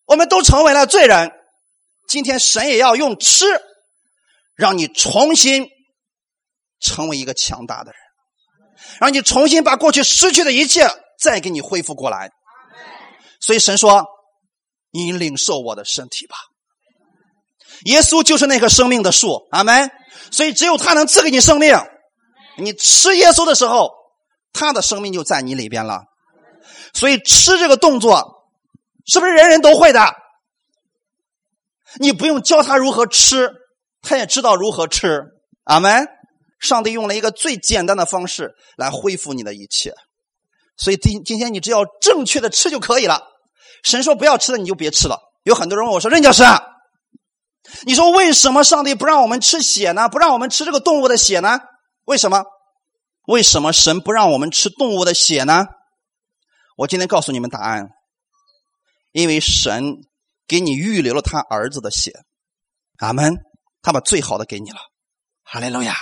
[0.06, 1.32] 我们都成为了罪人。
[2.08, 3.46] 今天神也要用吃，
[4.56, 5.68] 让你重新
[6.80, 8.00] 成为一个强大的人，
[9.00, 12.32] 让你重新把过去失去的一切再给你恢复过来。
[13.40, 14.06] 所以神说
[14.92, 16.36] ：“你领受我的身体吧。”
[17.86, 19.92] 耶稣就是那棵生命的树，阿门。
[20.32, 21.76] 所以只有他能赐给你生命。
[22.58, 23.98] 你吃耶稣的时候。
[24.52, 26.06] 他的生命就在你里边了，
[26.92, 28.50] 所以吃这个动作
[29.06, 30.12] 是不是人人都会的？
[32.00, 33.52] 你不用教他如何吃，
[34.02, 35.22] 他也知道如何吃。
[35.66, 36.08] 阿门。
[36.60, 39.94] 上帝用了一个最简单的方式来恢复你的一切，
[40.78, 43.24] 所以今今天你只要正确的吃就可以了。
[43.84, 45.20] 神说不要吃的你就别吃了。
[45.44, 46.44] 有很多人问我说：“任教师，
[47.86, 50.10] 你说为什么上帝不让我们吃血呢？
[50.10, 51.60] 不让我们吃这个动物的血呢？
[52.06, 52.44] 为什么？”
[53.28, 55.68] 为什么神不让我们吃动物的血呢？
[56.76, 57.90] 我今天告诉你们答案：
[59.12, 59.98] 因为神
[60.48, 62.12] 给你预留了他儿子的血，
[62.98, 63.38] 阿门。
[63.84, 64.78] 他把最好的给你了，
[65.44, 65.96] 哈利路亚。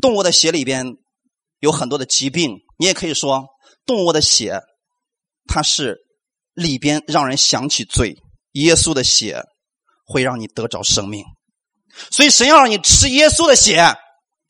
[0.00, 0.96] 动物的血里边
[1.60, 3.46] 有很多的疾病，你也可以说
[3.84, 4.60] 动物的血，
[5.46, 5.98] 它是
[6.54, 8.16] 里边让人想起罪。
[8.52, 9.42] 耶稣的血
[10.06, 11.24] 会让你得着生命，
[12.10, 13.94] 所以神要让你吃耶稣的血。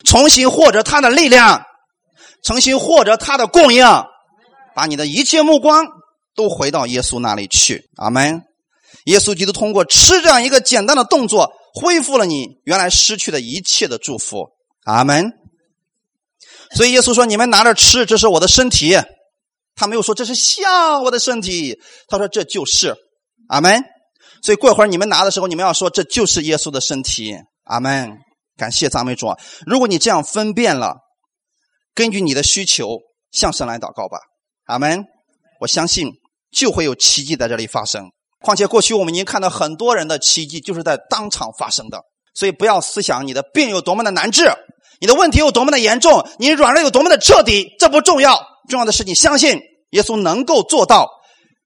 [0.05, 1.65] 重新获得他的力量，
[2.43, 3.83] 重新获得他的供应，
[4.75, 5.87] 把你的一切目光
[6.35, 7.89] 都回到耶稣那里去。
[7.97, 8.43] 阿门。
[9.05, 14.49] 耶稣基督通过吃这样一个简单的动作，恢复了你原来失去的一切的祝福。
[14.87, 15.33] 阿门。
[16.75, 18.97] 所以耶稣说：“你们拿着吃，这是我的身体。”
[19.75, 22.95] 他没有说这是像我的身体，他说这就是
[23.49, 23.83] 阿门。
[24.41, 27.35] 所以过会儿你们拿的时候，你们要说这就是耶稣的身体。
[27.65, 28.11] 阿门。
[28.55, 29.27] 感谢赞美主。
[29.65, 30.95] 如果你这样分辨了，
[31.93, 32.97] 根据你的需求
[33.31, 34.17] 向神来祷告吧。
[34.65, 35.03] 阿门。
[35.59, 36.11] 我相信
[36.51, 38.09] 就会有奇迹在这里发生。
[38.39, 42.01] 况且过去我们已经看到很多人的奇迹就是在当场发生的。
[42.33, 44.43] 所以不要思想你的病有多么的难治，
[44.99, 48.41] 你的问题有多么的严重，你软弱有多么的彻底，这不重要。
[48.69, 49.59] 重要的是你相信
[49.91, 51.09] 耶稣能够做到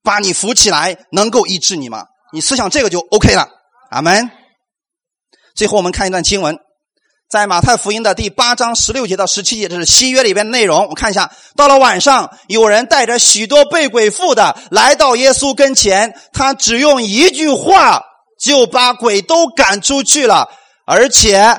[0.04, 2.06] 把你扶起来，能够医治你吗？
[2.34, 3.48] 你思想这个就 OK 了。
[3.90, 4.30] 阿门。
[5.56, 6.58] 最后我们看一段经文。
[7.30, 10.88] 在马太福音的第八章十六节到十七节，这是新约里边的内容。
[10.90, 18.04] 我看一下，到了晚上，有人带着许多被鬼附的来到耶稣跟前，他只用一句话
[18.38, 20.50] 就把鬼都赶出去了，
[20.86, 21.58] 而且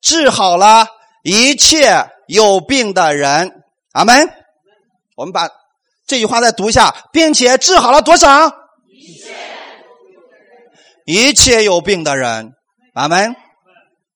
[0.00, 0.86] 治好了
[1.22, 3.62] 一切有病的人。
[3.92, 4.28] 阿门。
[5.16, 5.48] 我们把
[6.06, 8.52] 这句话再读一下，并且治好了多少？
[11.04, 12.52] 一切有病的人。
[12.94, 13.34] 阿门。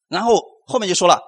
[0.09, 0.51] 然后。
[0.65, 1.21] 后面就说了，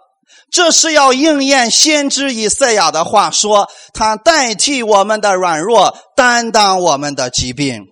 [0.51, 7.83] 这是要应验先知以赛亚的话，说他代替我们的软弱，担当我们的疾病。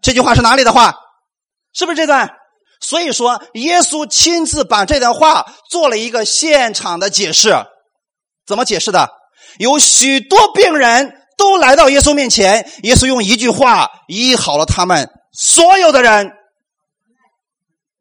[0.00, 0.94] 这句话是哪里的话？
[1.74, 2.30] 是不是这段？
[2.88, 7.52] 所以说，耶稣亲自把这段话做了一个现场的解释。
[8.46, 9.10] 怎么解释的？
[9.58, 16.30] 有许多病人都来到耶稣面前，耶稣用一句话医好了他们所有的人，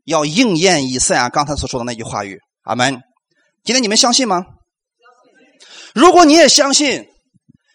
[0.06, 2.40] 要应验以赛亚刚才所说的那句话语。
[2.64, 3.02] 阿门。
[3.66, 4.46] 今天你们相信吗？
[5.94, 7.04] 如果你也相信，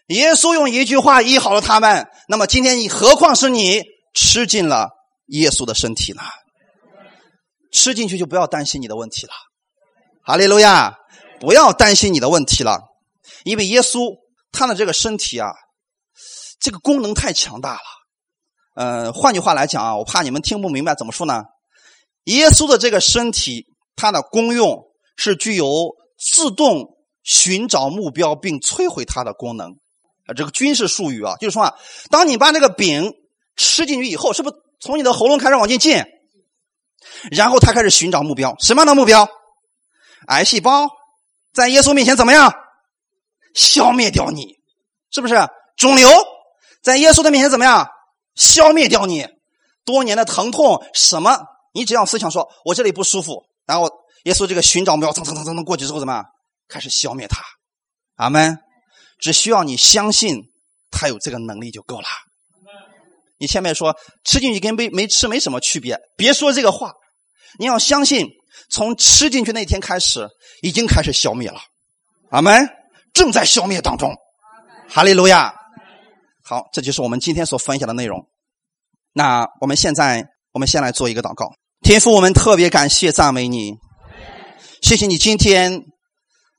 [0.07, 3.83] 耶稣用一句话医好了他们，那么今天你何况是你
[4.15, 4.89] 吃进了
[5.27, 6.23] 耶稣的身体呢？
[7.73, 9.33] 吃进去就不要担心你的问题了。
[10.23, 10.99] 哈利路亚。
[11.41, 12.79] 不要担心你的问题了，
[13.43, 14.15] 因为耶稣
[14.53, 15.51] 他的这个身体啊，
[16.61, 17.81] 这个功能太强大了。
[18.77, 21.43] 呃，换句话来讲啊，我怕你们听不明白，怎么说呢？
[22.27, 23.67] 耶稣的这个身体，
[23.97, 24.85] 它的功用
[25.17, 29.73] 是具有自动寻找目标并摧毁它的功能。
[30.27, 31.75] 啊，这个军事术语啊，就是说啊，
[32.09, 33.13] 当你把那个饼
[33.57, 36.05] 吃进去以后，是不是从你的喉咙开始往进进？
[37.31, 39.29] 然后他开始寻找目标，什么样的目标？
[40.29, 40.89] 癌细胞。
[41.53, 42.53] 在耶稣面前怎么样？
[43.55, 44.57] 消灭掉你，
[45.11, 45.35] 是不是？
[45.77, 46.09] 肿瘤
[46.83, 47.87] 在耶稣的面前怎么样？
[48.35, 49.27] 消灭掉你，
[49.85, 51.39] 多年的疼痛什么？
[51.75, 53.91] 你只要思想说“我这里不舒服”，然后
[54.25, 56.25] 耶稣这个寻找目标蹭蹭蹭蹭蹭过去之后怎么样？
[56.69, 57.43] 开始消灭它。
[58.17, 58.59] 阿门。
[59.21, 60.51] 只需要你相信
[60.91, 62.09] 他有这个能力就够了。
[63.39, 66.93] 你前面说吃进去跟没没吃没什么区别，别说这个话，
[67.59, 68.29] 你要相信。
[68.69, 70.29] 从吃进去那天开始，
[70.63, 71.61] 已经开始消灭了，
[72.31, 72.67] 阿门，
[73.13, 74.15] 正在消灭当中，
[74.89, 75.53] 哈利路亚。
[76.43, 78.27] 好，这就是我们今天所分享的内容。
[79.13, 81.51] 那我们现在，我们先来做一个祷告。
[81.83, 83.75] 天父，我们特别感谢赞美你，
[84.81, 85.83] 谢谢你今天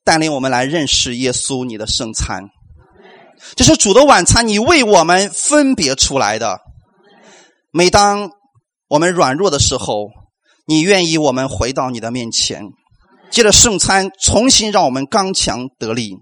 [0.03, 2.43] 带领我们来认识耶稣你的圣餐，
[3.55, 6.59] 这是主的晚餐，你为我们分别出来的。
[7.71, 8.29] 每当
[8.87, 10.09] 我们软弱的时候。
[10.65, 12.63] 你愿意我们回到你的面前，
[13.29, 16.15] 借着圣餐重新让我们刚强得力。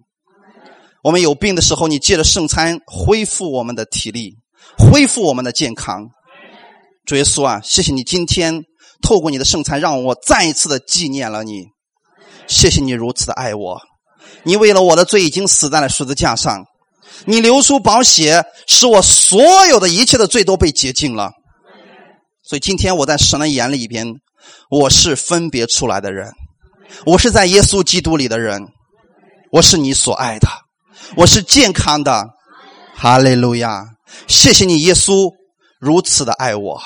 [1.04, 4.38] 我们有病的时候，你借着圣餐恢复我们的体力，
[4.80, 6.08] 恢复我们的健康。
[7.06, 8.64] 主耶稣啊，谢谢你今天
[9.04, 11.66] 透过你的圣餐，让我再一次的纪念了你。
[12.48, 13.80] 谢谢你如此的爱我，
[14.44, 16.66] 你为了我的罪已经死在了十字架上，
[17.26, 21.32] 你流出宝血，使我所有的一切的罪都被洁净了。
[22.44, 24.16] 所以今天我在神的眼里边。
[24.70, 26.32] 我是分别出来的人，
[27.06, 28.68] 我是在耶稣基督里的人，
[29.52, 30.48] 我是你所爱的，
[31.16, 32.30] 我是健康的，
[32.96, 33.86] 哈利路亚！
[34.28, 35.32] 谢谢你，耶稣
[35.80, 36.82] 如此的爱我，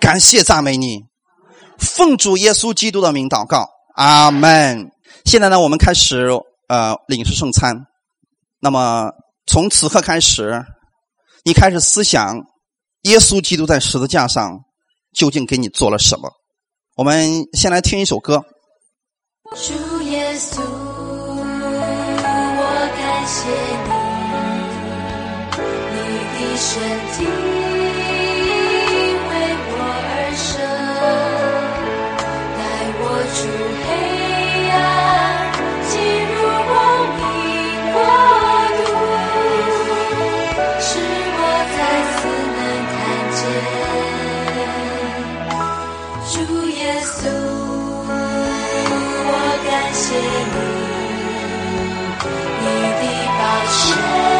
[0.00, 1.04] 感谢赞美你，
[1.78, 4.90] 奉主耶稣基督的名祷告，阿门。
[5.24, 6.28] 现在呢，我们开始
[6.68, 7.86] 呃领受圣餐。
[8.58, 9.10] 那么
[9.46, 10.64] 从此刻开始，
[11.44, 12.36] 你开始思想
[13.02, 14.60] 耶稣基督在十字架上
[15.14, 16.30] 究竟给你做了什么。
[17.00, 18.44] 我们先来听一首歌。
[19.56, 19.72] 主
[20.02, 20.66] 耶稣，我
[22.98, 23.48] 感谢
[25.56, 25.60] 你，
[25.96, 26.00] 你
[26.36, 26.76] 的身
[27.16, 27.49] 体。
[53.68, 54.39] 谢。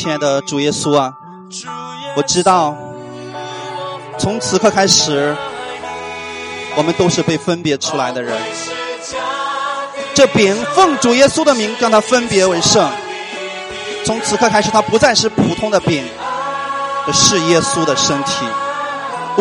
[0.00, 1.12] 亲爱的主耶稣啊，
[2.16, 2.74] 我知道，
[4.18, 5.36] 从此刻开始，
[6.74, 8.40] 我们都是被分别出来的人。
[10.14, 12.90] 这饼奉主耶稣的名，让它分别为圣。
[14.02, 16.02] 从此刻开始，它不再是普通的饼，
[17.12, 18.46] 是耶稣的身体，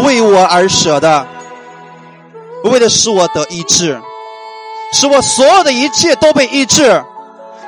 [0.04, 1.26] 为我而舍的，
[2.66, 3.98] 为的使我得医治，
[4.92, 7.02] 使我所有的一切都被医治。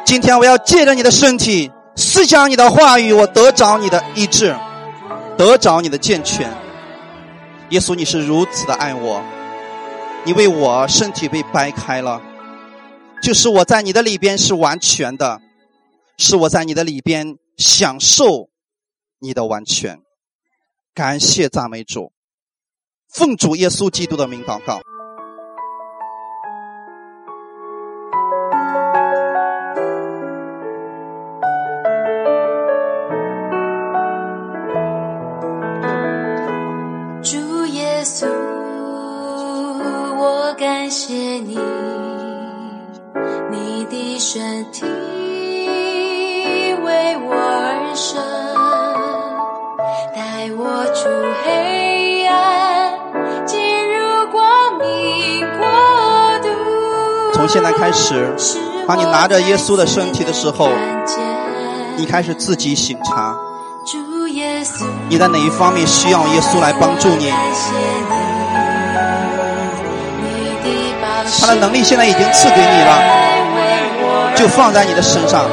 [0.04, 4.56] 今天我要借着你的身体，思想你的话语，我得着你的医治，
[5.38, 6.52] 得着你的健全。
[7.70, 9.24] 耶稣，你是如此的爱我，
[10.26, 12.22] 你为我身体被掰开了，
[13.22, 15.42] 就是我在你的里边是完全的。
[16.18, 18.50] 是我在你的里边享受
[19.18, 20.00] 你的完全，
[20.94, 22.12] 感谢赞美主，
[23.10, 24.82] 奉主耶稣基督的名祷告。
[40.62, 41.58] 感谢你，
[43.50, 44.86] 你的身体
[46.84, 48.22] 为我而生，
[50.16, 51.10] 带我出
[51.44, 52.94] 黑暗，
[53.44, 53.60] 进
[53.92, 55.66] 入光明国
[56.44, 56.50] 度。
[57.34, 58.32] 从现在开始，
[58.88, 60.70] 当你拿着耶稣的身体的时候，
[61.98, 63.36] 你开始自己醒察，
[63.84, 67.34] 主耶稣，你在哪一方面需要耶稣来帮助你，
[71.40, 73.02] 他的能力现在已经赐给你了，
[74.36, 75.46] 就放在你的身上，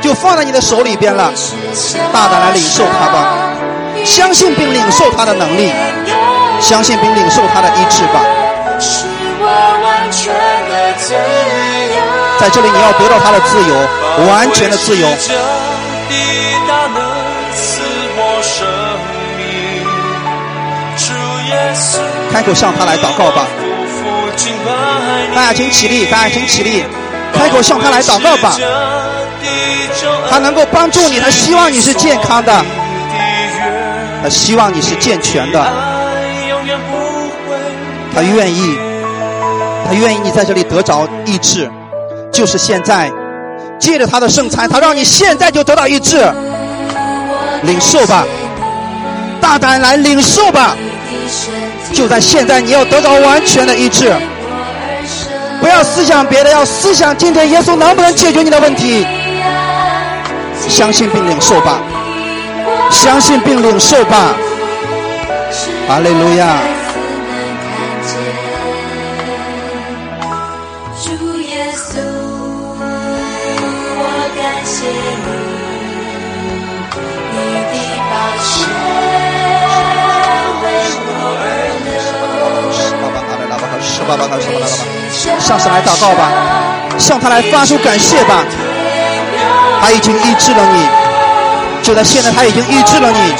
[0.00, 1.32] 就放在你的手里边了。
[2.12, 3.26] 大胆来领受他吧，
[4.04, 5.72] 相信并领受他的能力，
[6.60, 8.20] 相信并领受他的医治吧。
[12.38, 13.74] 在这里，你要得到他的自由，
[14.28, 15.08] 完全的自由。
[22.32, 23.46] 开口向他来祷告吧。
[25.34, 26.84] 大家请起立，大家请起立，
[27.32, 28.56] 开口向他来祷告吧。
[30.30, 32.64] 他能够帮助你，他希望你是健康的，
[34.22, 35.72] 他希望你是健全的，
[38.14, 38.76] 他愿意，
[39.86, 41.70] 他愿意你在这里得着医治，
[42.32, 43.10] 就是现在，
[43.78, 46.18] 借着他的圣餐，他让你现在就得到医治，
[47.62, 48.24] 领受吧，
[49.40, 50.76] 大胆来领受吧，
[51.92, 54.12] 就在现在，你要得着完全的医治，
[55.62, 59.06] 不要思想别的，要思想今天耶稣能不能解决你的问题，
[60.68, 61.78] 相信并领受吧，
[62.90, 64.34] 相信并领受吧，
[65.86, 66.58] 哈利路亚。
[71.00, 71.10] 主
[71.42, 72.00] 耶稣，
[74.00, 74.02] 我
[74.36, 74.74] 感谢
[75.22, 75.30] 你，
[77.30, 77.36] 你
[77.70, 77.74] 的
[78.10, 78.50] 宝血
[80.60, 80.64] 为
[81.06, 81.08] 我
[81.38, 81.44] 而
[84.50, 84.51] 流。
[85.38, 86.30] 上次来祷告吧，
[86.98, 88.44] 向他来发出感谢吧。
[89.80, 90.86] 他已经医治了你，
[91.82, 93.34] 就在现在，他已经医治了你。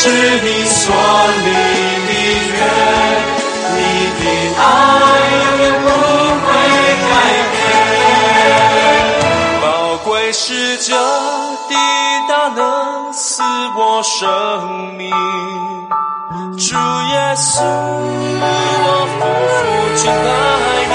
[0.00, 0.94] 是你所
[1.44, 1.48] 立
[2.06, 2.10] 的
[2.54, 2.60] 约，
[3.74, 3.78] 你
[4.20, 4.22] 的
[4.56, 4.62] 爱
[5.34, 5.86] 永远不
[6.44, 6.46] 会
[7.02, 7.10] 改
[7.50, 7.56] 变。
[9.60, 9.66] 宝
[10.04, 10.46] 贵是
[10.76, 11.74] 这的
[12.28, 12.60] 大能
[13.12, 13.42] 赐
[13.76, 14.22] 我生
[14.96, 15.10] 命，
[16.56, 17.60] 主耶稣，
[18.40, 18.86] 我
[19.18, 19.20] 夫
[19.56, 19.58] 妇
[19.96, 20.16] 敬拜
[20.92, 20.94] 你。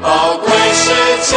[0.00, 0.06] 宝
[0.38, 0.86] 贵是
[1.28, 1.34] 家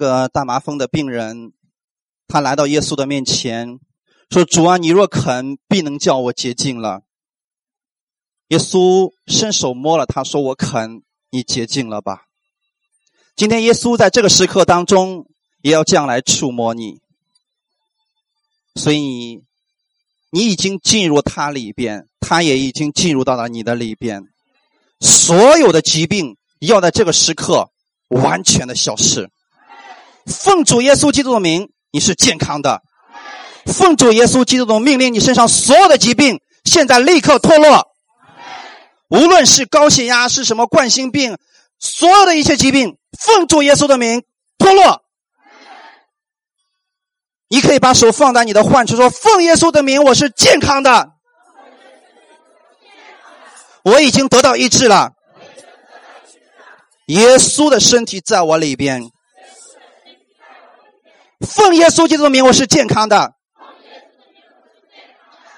[0.00, 1.52] 个大麻风的病人，
[2.26, 3.78] 他来到耶稣的面前，
[4.30, 7.02] 说：“主啊，你若肯，必能叫我洁净了。”
[8.48, 12.22] 耶稣伸手摸了他，说：“我肯，你洁净了吧。”
[13.36, 15.26] 今天耶稣在这个时刻当中
[15.60, 17.02] 也要这样来触摸你，
[18.74, 19.42] 所以
[20.30, 24.22] 你已经进入他里边，他也已经进入到了你的里边。
[25.00, 27.70] 所有的疾病要在这个时刻
[28.08, 29.30] 完全的消失。
[30.30, 32.82] 奉主耶稣基督的名，你是健康的。
[33.66, 37.88] 奉主耶稣基督的命令，你身上所有的疾病现在立刻脱落。
[39.08, 41.36] 无论是高血压，是什么冠心病，
[41.78, 44.22] 所有的一切疾病，奉主耶稣的名
[44.56, 45.02] 脱落。
[47.48, 51.10] 你可以把手放在你的患处，说：“奉耶稣的名，我是健康的。”
[53.82, 55.12] 我已经得到医治了。
[57.06, 59.10] 耶稣的身体在我里边，
[61.40, 63.34] 奉耶稣基督的名，我是健康的，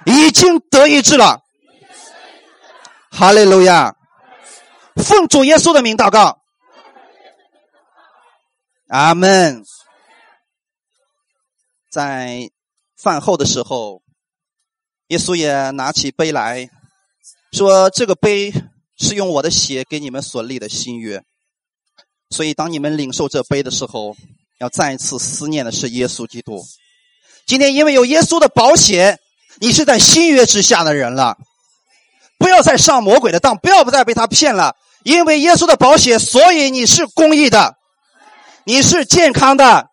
[0.06, 1.42] 已经得医治了。
[3.10, 3.96] 哈利路亚！
[4.96, 6.42] 奉主耶稣的名祷告，
[8.88, 9.64] 阿门。
[11.90, 12.50] 在
[12.96, 14.02] 饭后的时候，
[15.08, 16.70] 耶稣也拿起杯来。
[17.52, 18.50] 说这个杯
[18.96, 21.22] 是用我的血给你们所立的新约，
[22.30, 24.16] 所以当你们领受这杯的时候，
[24.62, 26.64] 要再一次思念的是耶稣基督。
[27.46, 29.18] 今天因为有耶稣的保险，
[29.58, 31.36] 你是在新约之下的人了，
[32.38, 34.76] 不要再上魔鬼的当，不要不再被他骗了。
[35.02, 37.74] 因为耶稣的保险，所以你是公义的，
[38.64, 39.88] 你是健康的，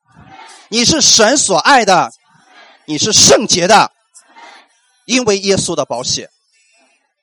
[0.70, 2.12] 你是神所爱的，
[2.86, 3.92] 你是圣洁的，
[5.06, 6.30] 因为耶稣的保险。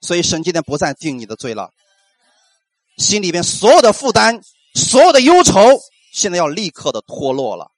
[0.01, 1.71] 所以神今天不再定你的罪了，
[2.97, 4.41] 心里边所有的负担、
[4.75, 5.81] 所有的忧愁，
[6.17, 7.73] 现在要立刻的脱落了。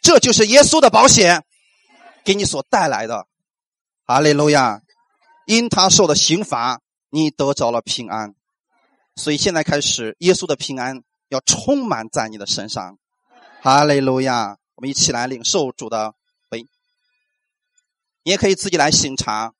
[0.00, 1.44] 这就是耶稣的保险
[2.24, 3.26] 给你所带来的。
[4.04, 4.82] 阿利路亚！
[5.46, 6.80] 因他受的刑罚，
[7.10, 8.36] 你得着了平安。
[9.16, 12.98] 所以现在开始，耶稣的平安要充满在你的身上。
[13.60, 14.56] 哈利路亚！
[14.76, 16.14] 我们一起来领受主的
[16.48, 16.64] 杯。
[18.22, 19.54] 你也可以自己来醒茶。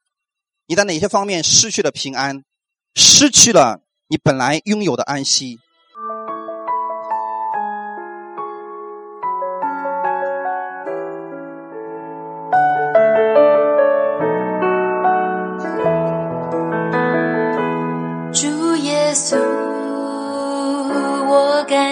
[0.67, 2.45] 你在哪些方面失去了平安，
[2.95, 5.59] 失去了你本来拥有的安息？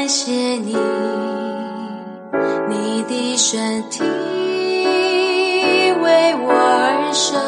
[0.08, 0.74] 谢谢你，
[2.66, 4.02] 你的身体
[6.00, 7.38] 为我而生，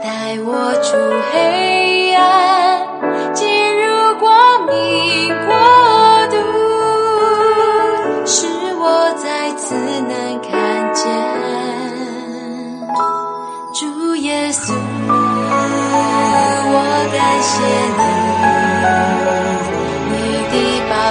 [0.00, 0.96] 带我出
[1.32, 1.97] 黑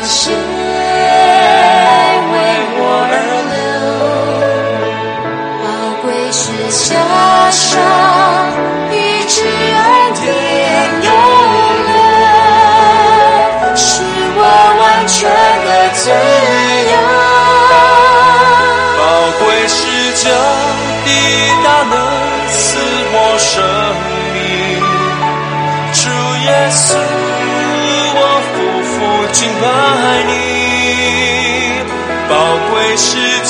[0.07, 0.37] 血为
[2.79, 2.81] 我
[3.11, 3.15] 而
[3.51, 3.55] 流，
[5.61, 5.65] 宝
[6.01, 6.39] 贵是
[6.89, 6.95] 加
[7.51, 7.67] 上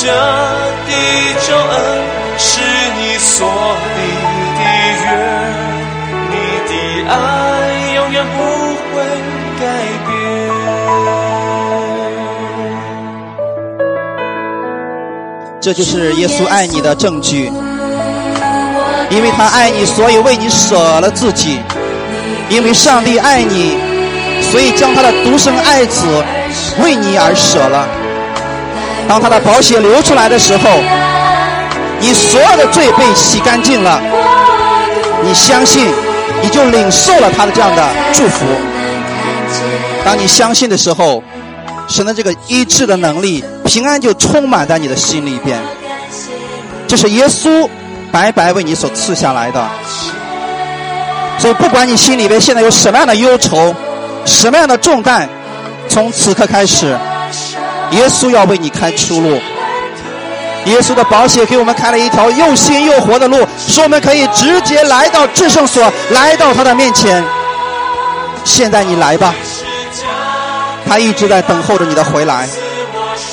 [0.07, 0.15] 是将
[0.87, 0.91] 的
[1.45, 1.75] 救恩，
[2.37, 2.61] 是
[2.97, 3.45] 你所
[3.97, 3.99] 立
[4.55, 4.61] 的
[5.03, 5.05] 约，
[6.31, 6.33] 你
[6.69, 6.71] 的
[7.11, 7.13] 爱
[7.93, 8.39] 永远不
[8.93, 9.03] 会
[9.59, 9.61] 改
[10.07, 10.09] 变。
[15.59, 17.51] 这就是耶稣爱你的证据，
[19.09, 21.57] 因为他爱你，所以为你舍了自己；
[22.47, 23.77] 因为上帝爱你，
[24.41, 26.23] 所以将他的独生爱子
[26.81, 27.85] 为你而舍了。
[29.07, 30.69] 当他的宝血流出来的时候，
[31.99, 34.01] 你所有的罪被洗干净了。
[35.23, 35.87] 你相信，
[36.41, 38.45] 你就领受了他的这样的祝福。
[40.05, 41.23] 当你相信的时候，
[41.87, 45.59] 神的这个医治的能力、平安就充满在你的心里边。
[46.87, 47.67] 这是耶稣
[48.11, 49.65] 白白为你所赐下来的。
[51.39, 53.73] 所以，不管你心里边现在有什么样的忧愁、
[54.25, 55.27] 什么样的重担，
[55.89, 56.97] 从此刻开始，
[57.91, 59.39] 耶稣要为你开出路。
[60.65, 67.23] 耶稣的宝血给我们开了一条又新又活的路，使我们可以直接来到至圣所，来到他的面前。
[68.43, 69.33] 现在你来吧，
[70.87, 72.47] 他一直在等候着你的回来。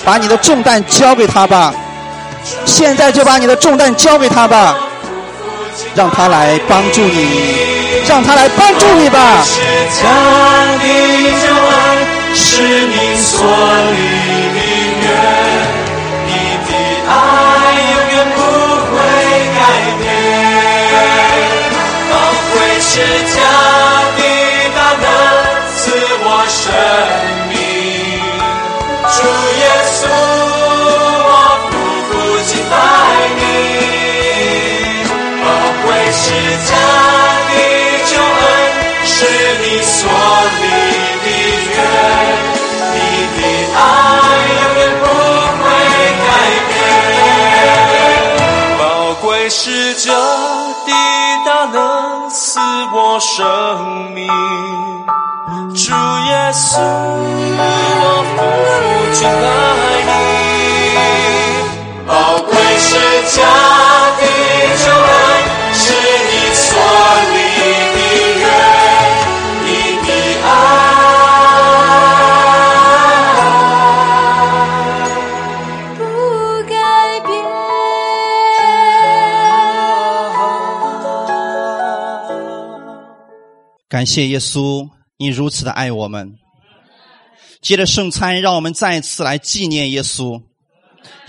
[0.04, 1.72] 把你的重担交给他吧，
[2.66, 4.76] 现在就把你的重担交给他吧，
[5.94, 7.56] 让他来帮助你，
[8.06, 9.44] 让他来帮助你吧。
[12.34, 13.96] 是你所以，
[14.52, 14.63] 你所以
[49.64, 50.92] 宝贵是这的
[51.46, 52.60] 大能赐
[52.92, 54.28] 我生命，
[55.74, 55.90] 主
[56.26, 56.76] 耶稣，
[57.96, 58.02] 我
[58.36, 58.38] 匍
[58.68, 58.84] 匐
[59.14, 59.42] 敬拜
[60.04, 60.12] 你。
[62.06, 62.12] 宝
[62.44, 62.92] 贵是
[63.34, 63.38] 家
[83.94, 84.88] 感谢耶稣，
[85.18, 86.34] 你如此的爱我们。
[87.62, 90.42] 接着圣餐，让我们再一次来纪念耶稣，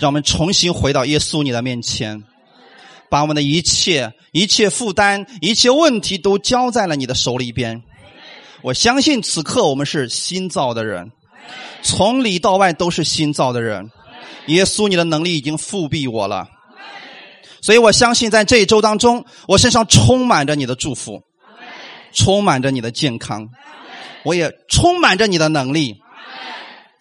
[0.00, 2.24] 让我们重新回到耶稣你的面前，
[3.08, 7.84] 把我们的一切、一切负担、一切问题都交在了你的手里边。
[8.62, 11.12] 我相信此刻我们是新造的人，
[11.82, 13.88] 从里到外都是新造的人。
[14.48, 16.48] 耶稣，你的能力已经复辟我了，
[17.62, 21.22] 所以我相信在这一周当中，我身上充满着你的祝福。
[22.12, 23.48] 充满着你的健康，
[24.24, 26.00] 我也充满着你的能力。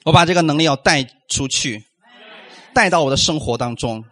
[0.04, 1.84] 我把这个能力要带出去，
[2.74, 4.04] 带到我的生活当中，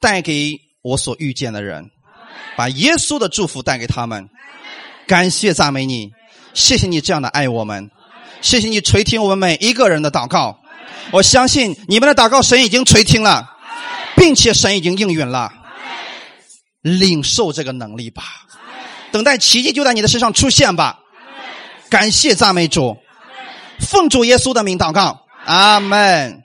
[0.00, 1.90] 带给我所遇见的人，
[2.56, 4.28] 把耶稣的祝福带给他们。
[5.06, 6.12] 感谢赞美你，
[6.54, 7.90] 谢谢你这样的爱我们，
[8.40, 10.60] 谢谢你垂听我们每一个人的祷告。
[11.10, 13.50] 我相信你们的祷告，神已经垂听了，
[14.16, 15.52] 并且神已经应允了。
[16.80, 18.22] 领受这个能力吧。
[19.14, 20.98] 等待奇迹就在你的身上出现吧！
[21.88, 22.96] 感谢赞美主，
[23.78, 26.42] 奉主耶稣的名祷告，阿门。